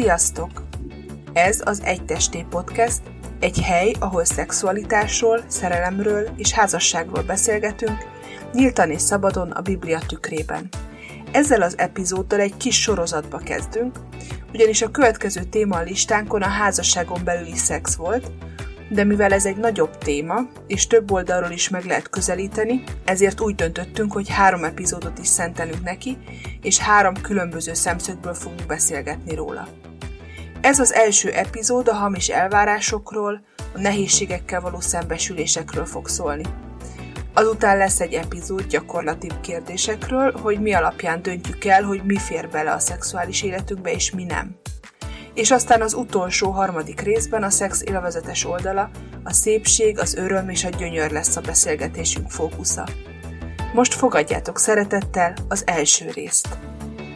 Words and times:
Sziasztok! 0.00 0.50
Ez 1.32 1.60
az 1.64 1.82
Egy 1.84 2.04
Testé 2.04 2.46
Podcast, 2.50 3.00
egy 3.40 3.60
hely, 3.60 3.92
ahol 3.98 4.24
szexualitásról, 4.24 5.44
szerelemről 5.46 6.28
és 6.36 6.52
házasságról 6.52 7.22
beszélgetünk, 7.22 7.98
nyíltan 8.52 8.90
és 8.90 9.00
szabadon 9.00 9.50
a 9.50 9.60
Biblia 9.60 10.00
tükrében. 10.06 10.68
Ezzel 11.32 11.62
az 11.62 11.78
epizóddal 11.78 12.40
egy 12.40 12.56
kis 12.56 12.80
sorozatba 12.80 13.38
kezdünk, 13.38 13.98
ugyanis 14.52 14.82
a 14.82 14.90
következő 14.90 15.42
téma 15.42 15.76
a 15.76 15.82
listánkon 15.82 16.42
a 16.42 16.48
házasságon 16.48 17.20
belüli 17.24 17.56
szex 17.56 17.94
volt, 17.94 18.32
de 18.90 19.04
mivel 19.04 19.32
ez 19.32 19.46
egy 19.46 19.56
nagyobb 19.56 19.98
téma, 19.98 20.40
és 20.66 20.86
több 20.86 21.10
oldalról 21.10 21.50
is 21.50 21.68
meg 21.68 21.84
lehet 21.84 22.10
közelíteni, 22.10 22.82
ezért 23.04 23.40
úgy 23.40 23.54
döntöttünk, 23.54 24.12
hogy 24.12 24.28
három 24.28 24.64
epizódot 24.64 25.18
is 25.18 25.28
szentelünk 25.28 25.82
neki, 25.82 26.18
és 26.62 26.78
három 26.78 27.14
különböző 27.14 27.74
szemszögből 27.74 28.34
fogunk 28.34 28.66
beszélgetni 28.66 29.34
róla. 29.34 29.68
Ez 30.60 30.78
az 30.78 30.92
első 30.92 31.30
epizód 31.30 31.88
a 31.88 31.94
hamis 31.94 32.28
elvárásokról, 32.28 33.42
a 33.74 33.80
nehézségekkel 33.80 34.60
való 34.60 34.80
szembesülésekről 34.80 35.86
fog 35.86 36.08
szólni. 36.08 36.44
Azután 37.34 37.76
lesz 37.76 38.00
egy 38.00 38.12
epizód 38.12 38.66
gyakorlati 38.66 39.28
kérdésekről, 39.40 40.32
hogy 40.32 40.60
mi 40.60 40.72
alapján 40.72 41.22
döntjük 41.22 41.64
el, 41.64 41.82
hogy 41.82 42.02
mi 42.04 42.16
fér 42.16 42.48
bele 42.48 42.72
a 42.72 42.78
szexuális 42.78 43.42
életünkbe 43.42 43.92
és 43.92 44.10
mi 44.10 44.24
nem 44.24 44.58
és 45.40 45.50
aztán 45.50 45.82
az 45.82 45.94
utolsó 45.94 46.50
harmadik 46.50 47.00
részben 47.00 47.42
a 47.42 47.50
szex 47.50 47.82
élvezetes 47.84 48.46
oldala, 48.46 48.90
a 49.24 49.32
szépség, 49.32 49.98
az 49.98 50.14
öröm 50.14 50.48
és 50.48 50.64
a 50.64 50.68
gyönyör 50.68 51.10
lesz 51.10 51.36
a 51.36 51.40
beszélgetésünk 51.40 52.30
fókusza. 52.30 52.88
Most 53.74 53.94
fogadjátok 53.94 54.58
szeretettel 54.58 55.34
az 55.48 55.62
első 55.66 56.10
részt. 56.14 56.48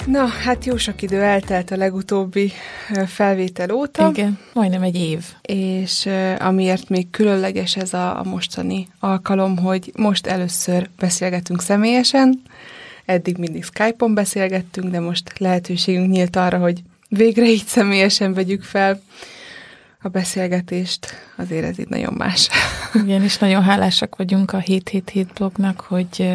Na, 0.06 0.26
hát 0.26 0.64
jó 0.64 0.76
sok 0.76 1.02
idő 1.02 1.22
eltelt 1.22 1.70
a 1.70 1.76
legutóbbi 1.76 2.52
felvétel 3.06 3.70
óta. 3.70 4.08
Igen, 4.08 4.38
majdnem 4.52 4.82
egy 4.82 4.96
év. 4.96 5.24
És 5.42 6.08
amiért 6.38 6.88
még 6.88 7.10
különleges 7.10 7.76
ez 7.76 7.92
a, 7.92 8.18
a 8.18 8.22
mostani 8.24 8.88
alkalom, 9.00 9.58
hogy 9.58 9.92
most 9.96 10.26
először 10.26 10.88
beszélgetünk 10.98 11.62
személyesen. 11.62 12.42
Eddig 13.04 13.36
mindig 13.36 13.64
Skype-on 13.64 14.14
beszélgettünk, 14.14 14.90
de 14.90 15.00
most 15.00 15.38
lehetőségünk 15.38 16.10
nyílt 16.10 16.36
arra, 16.36 16.58
hogy 16.58 16.82
végre 17.08 17.44
így 17.44 17.64
személyesen 17.64 18.34
vegyük 18.34 18.62
fel 18.62 19.02
a 20.00 20.08
beszélgetést, 20.08 21.06
azért 21.36 21.64
ez 21.64 21.78
itt 21.78 21.88
nagyon 21.88 22.14
más. 22.14 22.48
Igen, 22.94 23.22
és 23.22 23.38
nagyon 23.38 23.62
hálásak 23.62 24.16
vagyunk 24.16 24.52
a 24.52 24.58
777 24.58 25.32
blognak, 25.32 25.80
hogy, 25.80 26.32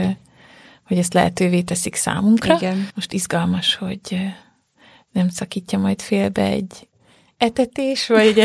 hogy 0.84 0.98
ezt 0.98 1.14
lehetővé 1.14 1.62
teszik 1.62 1.96
számunkra. 1.96 2.56
Igen. 2.56 2.88
Most 2.96 3.14
izgalmas, 3.14 3.76
hogy 3.76 4.18
nem 5.12 5.30
szakítja 5.30 5.80
majd 5.80 6.02
félbe 6.02 6.44
egy 6.44 6.89
etetés, 7.40 8.08
vagy, 8.08 8.44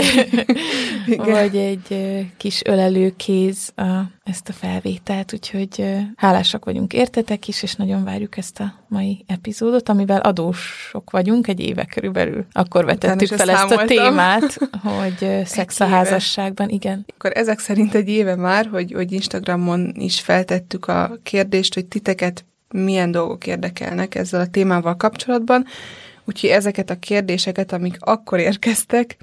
vagy 1.17 1.57
egy 1.57 1.97
kis 2.37 2.63
ölelőkéz 2.65 3.73
a, 3.77 3.83
ezt 4.25 4.49
a 4.49 4.53
felvételt, 4.53 5.33
úgyhogy 5.33 5.85
hálásak 6.17 6.65
vagyunk 6.65 6.93
értetek 6.93 7.49
is, 7.49 7.63
és 7.63 7.75
nagyon 7.75 8.05
várjuk 8.05 8.37
ezt 8.37 8.61
a 8.61 8.75
mai 8.89 9.25
epizódot, 9.27 9.89
amivel 9.89 10.21
adósok 10.21 11.11
vagyunk 11.11 11.49
egy 11.49 11.61
éve 11.61 11.85
körülbelül. 11.85 12.47
Akkor 12.53 12.85
vetettük 12.85 13.29
fel 13.29 13.51
ezt 13.51 13.71
a 13.71 13.85
témát, 13.85 14.59
hogy 14.99 15.45
szex 15.45 15.81
a 15.81 15.87
házasságban, 15.87 16.69
igen. 16.69 17.05
Akkor 17.15 17.31
ezek 17.35 17.59
szerint 17.59 17.95
egy 17.95 18.09
éve 18.09 18.37
már, 18.37 18.67
hogy, 18.67 18.93
hogy 18.93 19.13
Instagramon 19.13 19.93
is 19.97 20.21
feltettük 20.21 20.87
a 20.87 21.19
kérdést, 21.23 21.75
hogy 21.75 21.87
titeket 21.87 22.45
milyen 22.69 23.11
dolgok 23.11 23.47
érdekelnek 23.47 24.15
ezzel 24.15 24.41
a 24.41 24.47
témával 24.47 24.97
kapcsolatban, 24.97 25.67
Úgyhogy 26.25 26.51
ezeket 26.51 26.91
a 26.91 26.99
kérdéseket, 26.99 27.73
amik 27.73 27.97
akkor 28.01 28.39
érkeztek, 28.39 29.17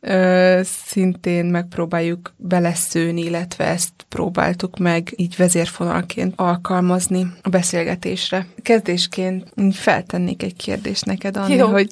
ö, 0.00 0.60
szintén 0.64 1.44
megpróbáljuk 1.44 2.34
beleszőni, 2.36 3.20
illetve 3.20 3.64
ezt 3.64 3.92
próbáltuk 4.08 4.78
meg 4.78 5.12
így 5.16 5.36
vezérfonalként 5.36 6.32
alkalmazni 6.36 7.26
a 7.42 7.48
beszélgetésre. 7.48 8.46
Kezdésként 8.62 9.52
feltennék 9.72 10.42
egy 10.42 10.56
kérdést 10.56 11.04
neked, 11.04 11.36
Anni, 11.36 11.54
Jó. 11.54 11.66
hogy 11.66 11.90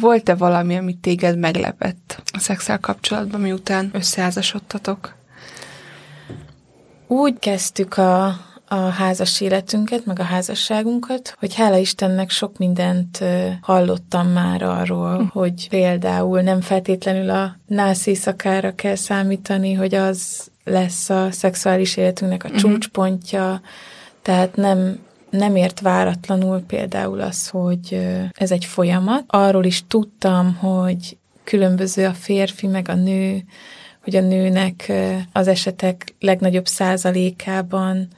volt-e 0.00 0.34
valami, 0.34 0.76
ami 0.76 0.94
téged 0.94 1.38
meglepett 1.38 2.22
a 2.32 2.38
szexel 2.38 2.78
kapcsolatban, 2.78 3.40
miután 3.40 3.90
összeházasodtatok? 3.92 5.14
Úgy 7.06 7.38
kezdtük 7.38 7.96
a 7.96 8.36
a 8.74 8.88
házas 8.88 9.40
életünket, 9.40 10.04
meg 10.04 10.18
a 10.18 10.22
házasságunkat, 10.22 11.36
hogy 11.38 11.54
hála 11.54 11.76
Istennek 11.76 12.30
sok 12.30 12.58
mindent 12.58 13.24
hallottam 13.60 14.28
már 14.28 14.62
arról, 14.62 15.16
hm. 15.16 15.24
hogy 15.24 15.68
például 15.68 16.40
nem 16.40 16.60
feltétlenül 16.60 17.30
a 17.30 17.56
nász 17.66 18.06
éjszakára 18.06 18.74
kell 18.74 18.94
számítani, 18.94 19.72
hogy 19.72 19.94
az 19.94 20.50
lesz 20.64 21.10
a 21.10 21.28
szexuális 21.30 21.96
életünknek 21.96 22.44
a 22.44 22.48
uh-huh. 22.48 22.62
csúcspontja, 22.62 23.60
tehát 24.22 24.56
nem 24.56 24.98
nem 25.30 25.56
ért 25.56 25.80
váratlanul 25.80 26.62
például 26.66 27.20
az, 27.20 27.48
hogy 27.48 28.06
ez 28.32 28.50
egy 28.50 28.64
folyamat. 28.64 29.24
Arról 29.26 29.64
is 29.64 29.84
tudtam, 29.88 30.54
hogy 30.54 31.16
különböző 31.44 32.06
a 32.06 32.12
férfi 32.12 32.66
meg 32.66 32.88
a 32.88 32.94
nő, 32.94 33.44
hogy 34.04 34.16
a 34.16 34.20
nőnek 34.20 34.92
az 35.32 35.48
esetek 35.48 36.14
legnagyobb 36.20 36.66
százalékában 36.66 38.08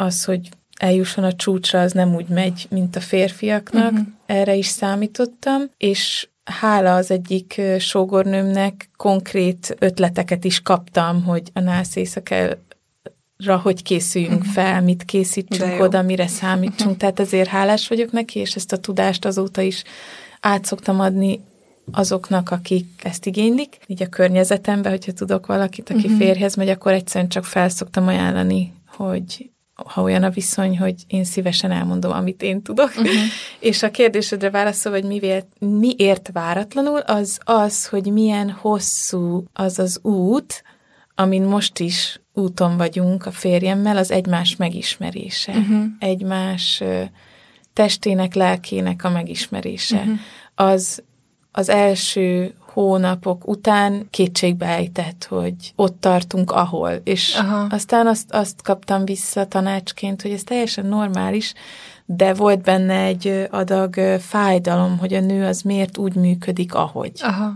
az, 0.00 0.24
hogy 0.24 0.48
eljusson 0.78 1.24
a 1.24 1.32
csúcsra, 1.32 1.80
az 1.80 1.92
nem 1.92 2.14
úgy 2.14 2.28
megy, 2.28 2.66
mint 2.70 2.96
a 2.96 3.00
férfiaknak. 3.00 3.92
Uh-huh. 3.92 4.06
Erre 4.26 4.54
is 4.54 4.66
számítottam, 4.66 5.62
és 5.76 6.28
hála 6.44 6.94
az 6.94 7.10
egyik 7.10 7.60
sógornőmnek 7.78 8.90
konkrét 8.96 9.76
ötleteket 9.78 10.44
is 10.44 10.60
kaptam, 10.60 11.24
hogy 11.24 11.50
a 11.52 11.60
nász 11.60 11.96
éjszakára 11.96 12.56
hogy 13.62 13.82
készüljünk 13.82 14.40
uh-huh. 14.40 14.52
fel, 14.52 14.82
mit 14.82 15.04
készítsünk 15.04 15.80
oda, 15.80 16.02
mire 16.02 16.26
számítsunk. 16.26 16.80
Uh-huh. 16.80 16.96
Tehát 17.00 17.20
ezért 17.20 17.48
hálás 17.48 17.88
vagyok 17.88 18.12
neki, 18.12 18.38
és 18.38 18.54
ezt 18.54 18.72
a 18.72 18.78
tudást 18.78 19.24
azóta 19.24 19.60
is 19.60 19.82
át 20.40 20.64
szoktam 20.64 21.00
adni 21.00 21.40
azoknak, 21.92 22.50
akik 22.50 22.86
ezt 23.02 23.26
igénylik. 23.26 23.78
Így 23.86 24.02
a 24.02 24.08
környezetemben, 24.08 24.90
hogyha 24.90 25.12
tudok 25.12 25.46
valakit, 25.46 25.90
aki 25.90 26.04
uh-huh. 26.04 26.18
férjhez 26.18 26.54
megy, 26.54 26.68
akkor 26.68 26.92
egyszerűen 26.92 27.30
csak 27.30 27.44
felszoktam 27.44 28.06
ajánlani, 28.06 28.72
hogy 28.86 29.50
ha 29.86 30.02
olyan 30.02 30.22
a 30.22 30.30
viszony, 30.30 30.78
hogy 30.78 30.94
én 31.06 31.24
szívesen 31.24 31.70
elmondom, 31.70 32.12
amit 32.12 32.42
én 32.42 32.62
tudok. 32.62 32.88
Uh-huh. 32.88 33.12
És 33.70 33.82
a 33.82 33.90
kérdésedre 33.90 34.50
válaszol, 34.50 34.92
hogy 34.92 35.04
miért, 35.04 35.46
miért 35.58 36.30
váratlanul, 36.32 36.98
az 36.98 37.38
az, 37.44 37.86
hogy 37.86 38.12
milyen 38.12 38.50
hosszú 38.50 39.44
az 39.52 39.78
az 39.78 39.98
út, 40.02 40.62
amin 41.14 41.42
most 41.42 41.78
is 41.78 42.20
úton 42.34 42.76
vagyunk 42.76 43.26
a 43.26 43.30
férjemmel, 43.30 43.96
az 43.96 44.10
egymás 44.10 44.56
megismerése. 44.56 45.52
Uh-huh. 45.52 45.84
Egymás 45.98 46.82
testének, 47.72 48.34
lelkének 48.34 49.04
a 49.04 49.10
megismerése. 49.10 49.96
Uh-huh. 49.96 50.18
Az 50.54 51.02
az 51.58 51.68
első 51.68 52.54
hónapok 52.72 53.48
után 53.48 54.06
kétségbe 54.10 54.66
ejtett, 54.66 55.26
hogy 55.28 55.54
ott 55.76 56.00
tartunk, 56.00 56.50
ahol. 56.50 56.90
És 57.04 57.36
Aha. 57.36 57.66
aztán 57.70 58.06
azt, 58.06 58.32
azt 58.32 58.62
kaptam 58.62 59.04
vissza 59.04 59.46
tanácsként, 59.46 60.22
hogy 60.22 60.30
ez 60.30 60.42
teljesen 60.42 60.86
normális, 60.86 61.54
de 62.04 62.34
volt 62.34 62.62
benne 62.62 63.02
egy 63.02 63.48
adag 63.50 63.94
fájdalom, 64.20 64.98
hogy 64.98 65.14
a 65.14 65.20
nő 65.20 65.46
az 65.46 65.62
miért 65.62 65.98
úgy 65.98 66.14
működik, 66.14 66.74
ahogy. 66.74 67.12
Aha. 67.20 67.54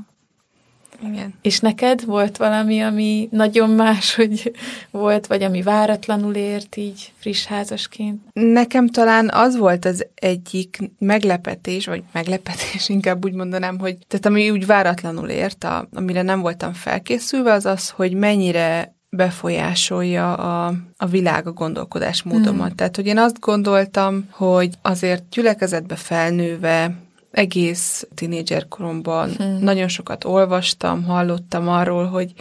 Igen. 1.06 1.34
És 1.42 1.60
neked 1.60 2.04
volt 2.04 2.36
valami, 2.36 2.80
ami 2.80 3.28
nagyon 3.30 3.70
más, 3.70 4.14
hogy 4.14 4.52
volt, 4.90 5.26
vagy 5.26 5.42
ami 5.42 5.62
váratlanul 5.62 6.34
ért 6.34 6.76
így 6.76 7.12
friss 7.18 7.44
házasként? 7.44 8.22
Nekem 8.32 8.88
talán 8.88 9.30
az 9.32 9.56
volt 9.56 9.84
az 9.84 10.06
egyik 10.14 10.78
meglepetés, 10.98 11.86
vagy 11.86 12.02
meglepetés, 12.12 12.88
inkább 12.98 13.24
úgy 13.24 13.34
mondanám, 13.34 13.78
hogy 13.78 13.96
tehát 14.08 14.26
ami 14.26 14.50
úgy 14.50 14.66
váratlanul 14.66 15.28
ért, 15.28 15.64
a, 15.64 15.88
amire 15.92 16.22
nem 16.22 16.40
voltam 16.40 16.72
felkészülve, 16.72 17.52
az 17.52 17.66
az, 17.66 17.88
hogy 17.90 18.14
mennyire 18.14 18.94
befolyásolja 19.16 20.34
a, 20.34 20.74
a 20.96 21.06
világ 21.06 21.46
a 21.46 21.52
gondolkodásmódomat. 21.52 22.66
Hmm. 22.66 22.76
Tehát, 22.76 22.96
hogy 22.96 23.06
én 23.06 23.18
azt 23.18 23.40
gondoltam, 23.40 24.28
hogy 24.30 24.74
azért 24.82 25.28
gyülekezetbe 25.30 25.96
felnőve 25.96 26.94
egész 27.32 28.06
tinédzserkoromban 28.14 29.30
hmm. 29.30 29.58
nagyon 29.58 29.88
sokat 29.88 30.24
olvastam, 30.24 31.04
hallottam 31.04 31.68
arról, 31.68 32.06
hogy, 32.06 32.32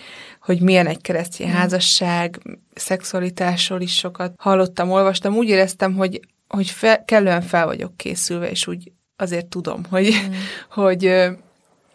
hogy 0.41 0.61
milyen 0.61 0.87
egy 0.87 1.01
keresztény 1.01 1.47
hmm. 1.47 1.55
házasság, 1.55 2.41
szexualitásról 2.73 3.81
is 3.81 3.95
sokat 3.95 4.33
hallottam, 4.37 4.91
olvastam. 4.91 5.35
Úgy 5.35 5.47
éreztem, 5.47 5.95
hogy, 5.95 6.19
hogy 6.47 6.69
fel, 6.69 7.05
kellően 7.05 7.41
fel 7.41 7.65
vagyok 7.65 7.97
készülve, 7.97 8.49
és 8.49 8.67
úgy 8.67 8.91
azért 9.15 9.45
tudom, 9.45 9.81
hogy, 9.89 10.13
hmm. 10.13 10.33
hogy, 10.83 11.13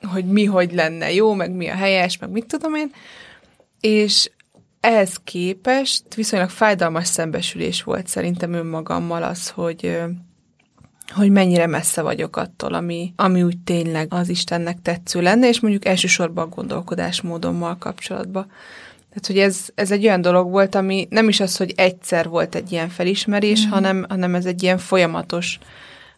hogy 0.02 0.24
mi 0.24 0.44
hogy 0.44 0.72
lenne 0.72 1.12
jó, 1.12 1.32
meg 1.32 1.50
mi 1.50 1.68
a 1.68 1.74
helyes, 1.74 2.18
meg 2.18 2.30
mit 2.30 2.46
tudom 2.46 2.74
én. 2.74 2.92
És 3.80 4.30
ehhez 4.80 5.20
képest 5.24 6.14
viszonylag 6.14 6.50
fájdalmas 6.50 7.06
szembesülés 7.06 7.82
volt 7.82 8.06
szerintem 8.06 8.52
önmagammal 8.52 9.22
az, 9.22 9.50
hogy 9.50 9.98
hogy 11.14 11.30
mennyire 11.30 11.66
messze 11.66 12.02
vagyok 12.02 12.36
attól, 12.36 12.74
ami, 12.74 13.12
ami 13.16 13.42
úgy 13.42 13.58
tényleg 13.58 14.06
az 14.10 14.28
Istennek 14.28 14.82
tetsző 14.82 15.20
lenne, 15.20 15.48
és 15.48 15.60
mondjuk 15.60 15.84
elsősorban 15.84 16.44
a 16.44 16.54
gondolkodásmódommal 16.54 17.76
kapcsolatban. 17.78 18.46
Tehát, 19.08 19.26
hogy 19.26 19.38
ez, 19.38 19.68
ez 19.74 19.90
egy 19.90 20.04
olyan 20.06 20.20
dolog 20.20 20.50
volt, 20.50 20.74
ami 20.74 21.06
nem 21.10 21.28
is 21.28 21.40
az, 21.40 21.56
hogy 21.56 21.72
egyszer 21.76 22.28
volt 22.28 22.54
egy 22.54 22.72
ilyen 22.72 22.88
felismerés, 22.88 23.66
mm. 23.66 23.70
hanem, 23.70 24.06
hanem 24.08 24.34
ez 24.34 24.46
egy 24.46 24.62
ilyen 24.62 24.78
folyamatos 24.78 25.58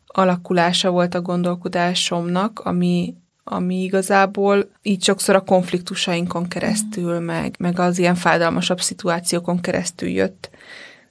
alakulása 0.06 0.90
volt 0.90 1.14
a 1.14 1.20
gondolkodásomnak, 1.20 2.60
ami, 2.60 3.14
ami 3.44 3.82
igazából 3.82 4.70
így 4.82 5.02
sokszor 5.02 5.34
a 5.34 5.40
konfliktusainkon 5.40 6.48
keresztül, 6.48 7.20
mm. 7.20 7.24
meg, 7.24 7.54
meg 7.58 7.78
az 7.78 7.98
ilyen 7.98 8.14
fájdalmasabb 8.14 8.80
szituációkon 8.80 9.60
keresztül 9.60 10.08
jött. 10.08 10.50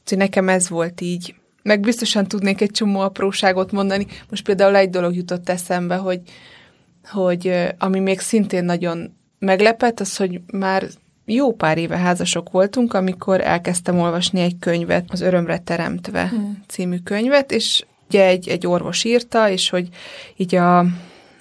Úgyhogy 0.01 0.17
nekem 0.17 0.49
ez 0.49 0.69
volt 0.69 1.01
így. 1.01 1.35
Meg 1.67 1.79
biztosan 1.79 2.27
tudnék 2.27 2.61
egy 2.61 2.71
csomó 2.71 2.99
apróságot 2.99 3.71
mondani. 3.71 4.07
Most 4.29 4.43
például 4.43 4.75
egy 4.75 4.89
dolog 4.89 5.15
jutott 5.15 5.49
eszembe, 5.49 5.95
hogy, 5.95 6.21
hogy 7.03 7.53
ami 7.77 7.99
még 7.99 8.19
szintén 8.19 8.63
nagyon 8.63 9.15
meglepett, 9.39 9.99
az, 9.99 10.17
hogy 10.17 10.41
már 10.51 10.87
jó 11.25 11.53
pár 11.53 11.77
éve 11.77 11.97
házasok 11.97 12.51
voltunk, 12.51 12.93
amikor 12.93 13.41
elkezdtem 13.41 13.99
olvasni 13.99 14.39
egy 14.39 14.55
könyvet, 14.59 15.05
az 15.07 15.21
Örömre 15.21 15.57
Teremtve 15.57 16.27
hmm. 16.27 16.63
című 16.67 16.97
könyvet, 16.97 17.51
és 17.51 17.85
ugye 18.07 18.25
egy, 18.25 18.47
egy 18.47 18.67
orvos 18.67 19.03
írta, 19.03 19.49
és 19.49 19.69
hogy 19.69 19.87
így 20.35 20.55
a, 20.55 20.85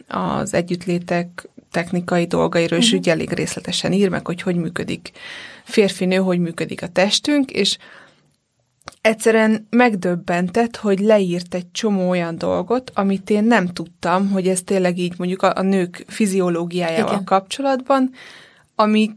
az 0.08 0.54
együttlétek 0.54 1.48
technikai 1.70 2.26
dolgairól 2.26 2.78
is 2.78 2.84
uh-huh. 2.84 3.00
ugye 3.00 3.10
elég 3.10 3.32
részletesen 3.32 3.92
ír 3.92 4.08
meg, 4.08 4.26
hogy 4.26 4.42
hogy 4.42 4.56
működik 4.56 5.10
férfinő, 5.64 6.16
hogy 6.16 6.38
működik 6.38 6.82
a 6.82 6.88
testünk, 6.88 7.50
és 7.50 7.78
egyszerűen 9.06 9.66
megdöbbentett, 9.70 10.76
hogy 10.76 10.98
leírt 10.98 11.54
egy 11.54 11.70
csomó 11.72 12.08
olyan 12.08 12.38
dolgot, 12.38 12.90
amit 12.94 13.30
én 13.30 13.44
nem 13.44 13.66
tudtam, 13.66 14.30
hogy 14.30 14.48
ez 14.48 14.62
tényleg 14.62 14.98
így 14.98 15.14
mondjuk 15.18 15.42
a, 15.42 15.52
a 15.54 15.62
nők 15.62 16.04
fiziológiájával 16.06 17.12
Igen. 17.12 17.24
kapcsolatban, 17.24 18.10
ami 18.74 19.10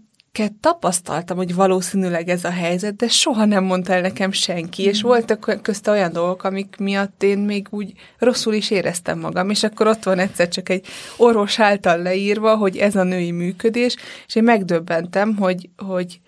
tapasztaltam, 0.60 1.38
hogy 1.38 1.56
valószínűleg 1.56 2.30
ez 2.30 2.44
a 2.44 2.50
helyzet, 2.50 2.96
de 2.96 3.08
soha 3.08 3.46
nem 3.46 3.64
mondta 3.64 3.94
el 3.94 4.02
nekem 4.02 4.32
senki, 4.32 4.84
és 4.84 5.04
mm. 5.04 5.08
voltak 5.08 5.60
közte 5.62 5.92
olyan 5.92 6.12
dolgok, 6.12 6.44
amik 6.44 6.76
miatt 6.80 7.24
én 7.24 7.38
még 7.38 7.68
úgy 7.70 7.94
rosszul 8.18 8.54
is 8.54 8.72
éreztem 8.72 9.20
magam, 9.20 9.50
és 9.50 9.64
akkor 9.64 9.88
ott 9.88 10.04
van 10.04 10.20
egyszer 10.20 10.48
csak 10.48 10.70
egy 10.70 10.86
orvos 11.18 11.60
által 11.60 12.02
leírva, 12.02 12.56
hogy 12.56 12.78
ez 12.78 12.96
a 12.96 13.04
női 13.04 13.32
működés, 13.32 13.96
és 14.28 14.36
én 14.36 14.44
megdöbbentem, 14.44 15.36
hogy, 15.36 15.70
hogy 15.78 16.20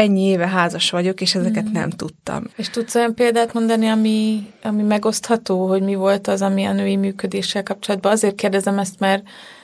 ennyi 0.00 0.20
éve 0.20 0.48
házas 0.48 0.90
vagyok, 0.90 1.20
és 1.20 1.34
ezeket 1.34 1.68
mm. 1.68 1.72
nem 1.72 1.90
tudtam. 1.90 2.44
És 2.56 2.70
tudsz 2.70 2.94
olyan 2.94 3.14
példát 3.14 3.52
mondani, 3.52 3.88
ami, 3.88 4.46
ami 4.62 4.82
megosztható, 4.82 5.66
hogy 5.66 5.82
mi 5.82 5.94
volt 5.94 6.26
az, 6.28 6.42
ami 6.42 6.64
a 6.64 6.72
női 6.72 6.96
működéssel 6.96 7.62
kapcsolatban? 7.62 8.12
Azért 8.12 8.34
kérdezem 8.34 8.78
ezt, 8.78 8.98
mert 8.98 9.22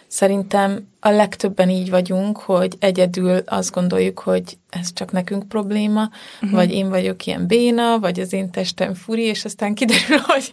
Szerintem 0.09 0.89
a 1.01 1.09
legtöbben 1.09 1.71
így 1.71 1.91
vagyunk, 1.91 2.39
hogy 2.39 2.75
egyedül 2.79 3.43
azt 3.47 3.73
gondoljuk, 3.73 4.19
hogy 4.19 4.59
ez 4.71 4.93
csak 4.93 5.13
nekünk 5.13 5.49
probléma, 5.49 6.11
uh-huh. 6.35 6.51
vagy 6.51 6.73
én 6.73 6.89
vagyok 6.89 7.27
ilyen 7.27 7.47
béna, 7.47 7.99
vagy 7.99 8.21
az 8.21 8.33
én 8.33 8.51
testem 8.51 8.95
furi, 8.95 9.23
és 9.23 9.45
aztán 9.45 9.75
kiderül, 9.75 10.19
hogy, 10.33 10.51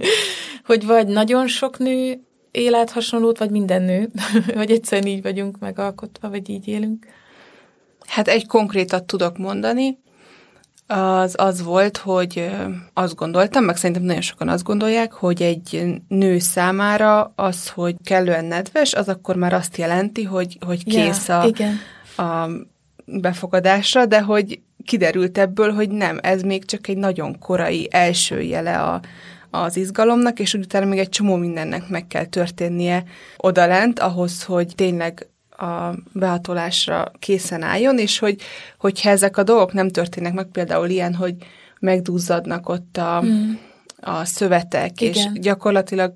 hogy 0.65 0.85
vagy 0.85 1.07
nagyon 1.07 1.47
sok 1.47 1.77
nő 1.77 2.19
élet 2.51 2.91
hasonlót, 2.91 3.37
vagy 3.37 3.49
minden 3.49 3.81
nő, 3.81 4.09
vagy 4.55 4.71
egyszerűen 4.71 5.07
így 5.07 5.21
vagyunk 5.21 5.59
megalkotva, 5.59 6.29
vagy 6.29 6.49
így 6.49 6.67
élünk. 6.67 7.05
Hát 8.13 8.27
egy 8.27 8.47
konkrétat 8.47 9.03
tudok 9.03 9.37
mondani 9.37 9.97
az 10.87 11.35
az 11.37 11.63
volt, 11.63 11.97
hogy 11.97 12.51
azt 12.93 13.15
gondoltam, 13.15 13.63
meg 13.63 13.75
szerintem 13.75 14.03
nagyon 14.03 14.21
sokan 14.21 14.49
azt 14.49 14.63
gondolják, 14.63 15.13
hogy 15.13 15.41
egy 15.41 15.83
nő 16.07 16.39
számára 16.39 17.33
az, 17.35 17.69
hogy 17.69 17.95
kellően 18.03 18.45
nedves, 18.45 18.93
az 18.93 19.09
akkor 19.09 19.35
már 19.35 19.53
azt 19.53 19.77
jelenti, 19.77 20.23
hogy, 20.23 20.57
hogy 20.65 20.83
kész 20.83 21.27
ja, 21.27 21.39
a, 21.39 21.45
igen. 21.47 21.77
a 22.17 22.49
befogadásra, 23.05 24.05
de 24.05 24.21
hogy 24.21 24.59
kiderült 24.85 25.37
ebből, 25.37 25.71
hogy 25.71 25.89
nem, 25.89 26.19
ez 26.21 26.41
még 26.41 26.65
csak 26.65 26.87
egy 26.87 26.97
nagyon 26.97 27.39
korai 27.39 27.87
első 27.91 28.41
jele 28.41 28.81
a, 28.81 29.01
az 29.49 29.77
izgalomnak, 29.77 30.39
és 30.39 30.53
utána 30.53 30.85
még 30.85 30.99
egy 30.99 31.09
csomó 31.09 31.35
mindennek 31.35 31.89
meg 31.89 32.07
kell 32.07 32.25
történnie 32.25 33.03
odalent, 33.37 33.99
ahhoz, 33.99 34.43
hogy 34.43 34.73
tényleg 34.75 35.27
a 35.57 35.95
behatolásra 36.11 37.11
készen 37.19 37.61
álljon, 37.61 37.99
és 37.99 38.19
hogy, 38.19 38.41
hogyha 38.77 39.09
ezek 39.09 39.37
a 39.37 39.43
dolgok 39.43 39.73
nem 39.73 39.89
történnek 39.89 40.33
meg, 40.33 40.45
például 40.45 40.89
ilyen, 40.89 41.15
hogy 41.15 41.35
megduzzadnak 41.79 42.69
ott 42.69 42.97
a, 42.97 43.19
hmm. 43.19 43.59
a 43.99 44.25
szövetek, 44.25 45.01
Igen. 45.01 45.13
és 45.13 45.39
gyakorlatilag 45.39 46.13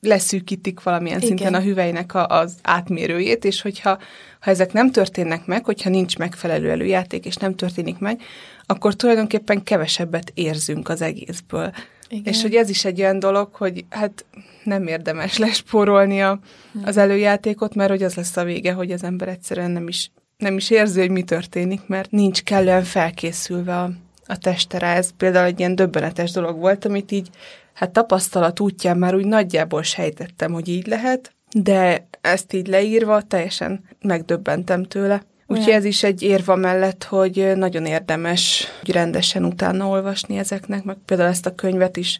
leszűkítik 0.00 0.82
valamilyen 0.82 1.20
Igen. 1.20 1.28
szinten 1.28 1.54
a 1.54 1.64
hüvelynek 1.64 2.14
a, 2.14 2.26
az 2.26 2.54
átmérőjét, 2.62 3.44
és 3.44 3.62
hogyha 3.62 3.98
ha 4.40 4.50
ezek 4.50 4.72
nem 4.72 4.90
történnek 4.90 5.46
meg, 5.46 5.64
hogyha 5.64 5.90
nincs 5.90 6.18
megfelelő 6.18 6.70
előjáték, 6.70 7.24
és 7.24 7.36
nem 7.36 7.54
történik 7.54 7.98
meg, 7.98 8.20
akkor 8.66 8.94
tulajdonképpen 8.94 9.62
kevesebbet 9.62 10.30
érzünk 10.34 10.88
az 10.88 11.02
egészből. 11.02 11.72
Igen. 12.08 12.32
És 12.32 12.42
hogy 12.42 12.54
ez 12.54 12.68
is 12.68 12.84
egy 12.84 13.00
olyan 13.00 13.18
dolog, 13.18 13.54
hogy 13.54 13.84
hát 13.90 14.24
nem 14.64 14.86
érdemes 14.86 15.38
lespórolni 15.46 16.22
a, 16.22 16.38
az 16.84 16.96
előjátékot, 16.96 17.74
mert 17.74 17.90
hogy 17.90 18.02
az 18.02 18.14
lesz 18.14 18.36
a 18.36 18.44
vége, 18.44 18.72
hogy 18.72 18.92
az 18.92 19.02
ember 19.02 19.28
egyszerűen 19.28 19.70
nem 19.70 19.88
is, 19.88 20.10
nem 20.36 20.56
is 20.56 20.70
érzi, 20.70 21.00
hogy 21.00 21.10
mi 21.10 21.22
történik, 21.22 21.86
mert 21.86 22.10
nincs 22.10 22.42
kellően 22.42 22.84
felkészülve 22.84 23.78
a, 23.78 23.90
a 24.26 24.38
teste 24.38 24.78
rá. 24.78 24.94
Ez 24.94 25.10
például 25.16 25.46
egy 25.46 25.58
ilyen 25.58 25.74
döbbenetes 25.74 26.30
dolog 26.30 26.58
volt, 26.58 26.84
amit 26.84 27.12
így 27.12 27.28
hát 27.72 27.90
tapasztalat 27.90 28.60
útján 28.60 28.98
már 28.98 29.14
úgy 29.14 29.26
nagyjából 29.26 29.82
sejtettem, 29.82 30.52
hogy 30.52 30.68
így 30.68 30.86
lehet, 30.86 31.34
de 31.52 32.06
ezt 32.20 32.52
így 32.52 32.66
leírva 32.66 33.22
teljesen 33.22 33.84
megdöbbentem 34.00 34.84
tőle. 34.84 35.22
Úgyhogy 35.46 35.72
ez 35.72 35.84
is 35.84 36.02
egy 36.02 36.22
érva 36.22 36.56
mellett, 36.56 37.04
hogy 37.04 37.52
nagyon 37.54 37.86
érdemes 37.86 38.66
rendesen 38.82 39.44
utána 39.44 39.86
olvasni 39.86 40.38
ezeknek, 40.38 40.84
meg 40.84 40.96
például 41.04 41.28
ezt 41.28 41.46
a 41.46 41.54
könyvet 41.54 41.96
is. 41.96 42.18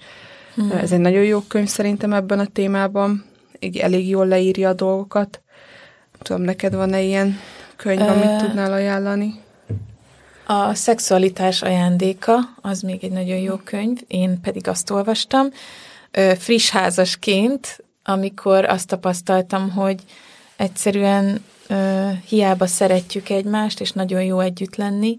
Hmm. 0.54 0.70
Ez 0.70 0.92
egy 0.92 1.00
nagyon 1.00 1.22
jó 1.22 1.40
könyv 1.40 1.68
szerintem 1.68 2.12
ebben 2.12 2.38
a 2.38 2.46
témában. 2.46 3.24
Így 3.58 3.76
elég 3.76 4.08
jól 4.08 4.26
leírja 4.26 4.68
a 4.68 4.74
dolgokat. 4.74 5.40
Tudom, 6.22 6.42
neked 6.42 6.74
van-e 6.74 7.00
ilyen 7.00 7.38
könyv, 7.76 8.00
amit 8.00 8.24
uh, 8.24 8.36
tudnál 8.36 8.72
ajánlani? 8.72 9.40
A 10.46 10.74
szexualitás 10.74 11.62
ajándéka, 11.62 12.38
az 12.60 12.80
még 12.80 13.04
egy 13.04 13.10
nagyon 13.10 13.38
jó 13.38 13.56
könyv, 13.56 13.98
én 14.06 14.40
pedig 14.40 14.68
azt 14.68 14.90
olvastam. 14.90 15.46
Friss 16.38 16.70
házasként, 16.70 17.84
amikor 18.04 18.64
azt 18.64 18.86
tapasztaltam, 18.86 19.70
hogy 19.70 20.00
egyszerűen 20.56 21.44
ö, 21.68 22.08
hiába 22.28 22.66
szeretjük 22.66 23.28
egymást, 23.28 23.80
és 23.80 23.92
nagyon 23.92 24.22
jó 24.22 24.40
együtt 24.40 24.76
lenni. 24.76 25.18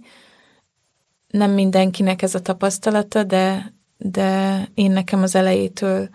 Nem 1.28 1.52
mindenkinek 1.52 2.22
ez 2.22 2.36
a 2.36 2.42
tapasztalata, 2.42 3.24
de, 3.24 3.74
de 3.98 4.62
én 4.74 4.92
nekem 4.92 5.22
az 5.22 5.36
elejétől 5.36 6.10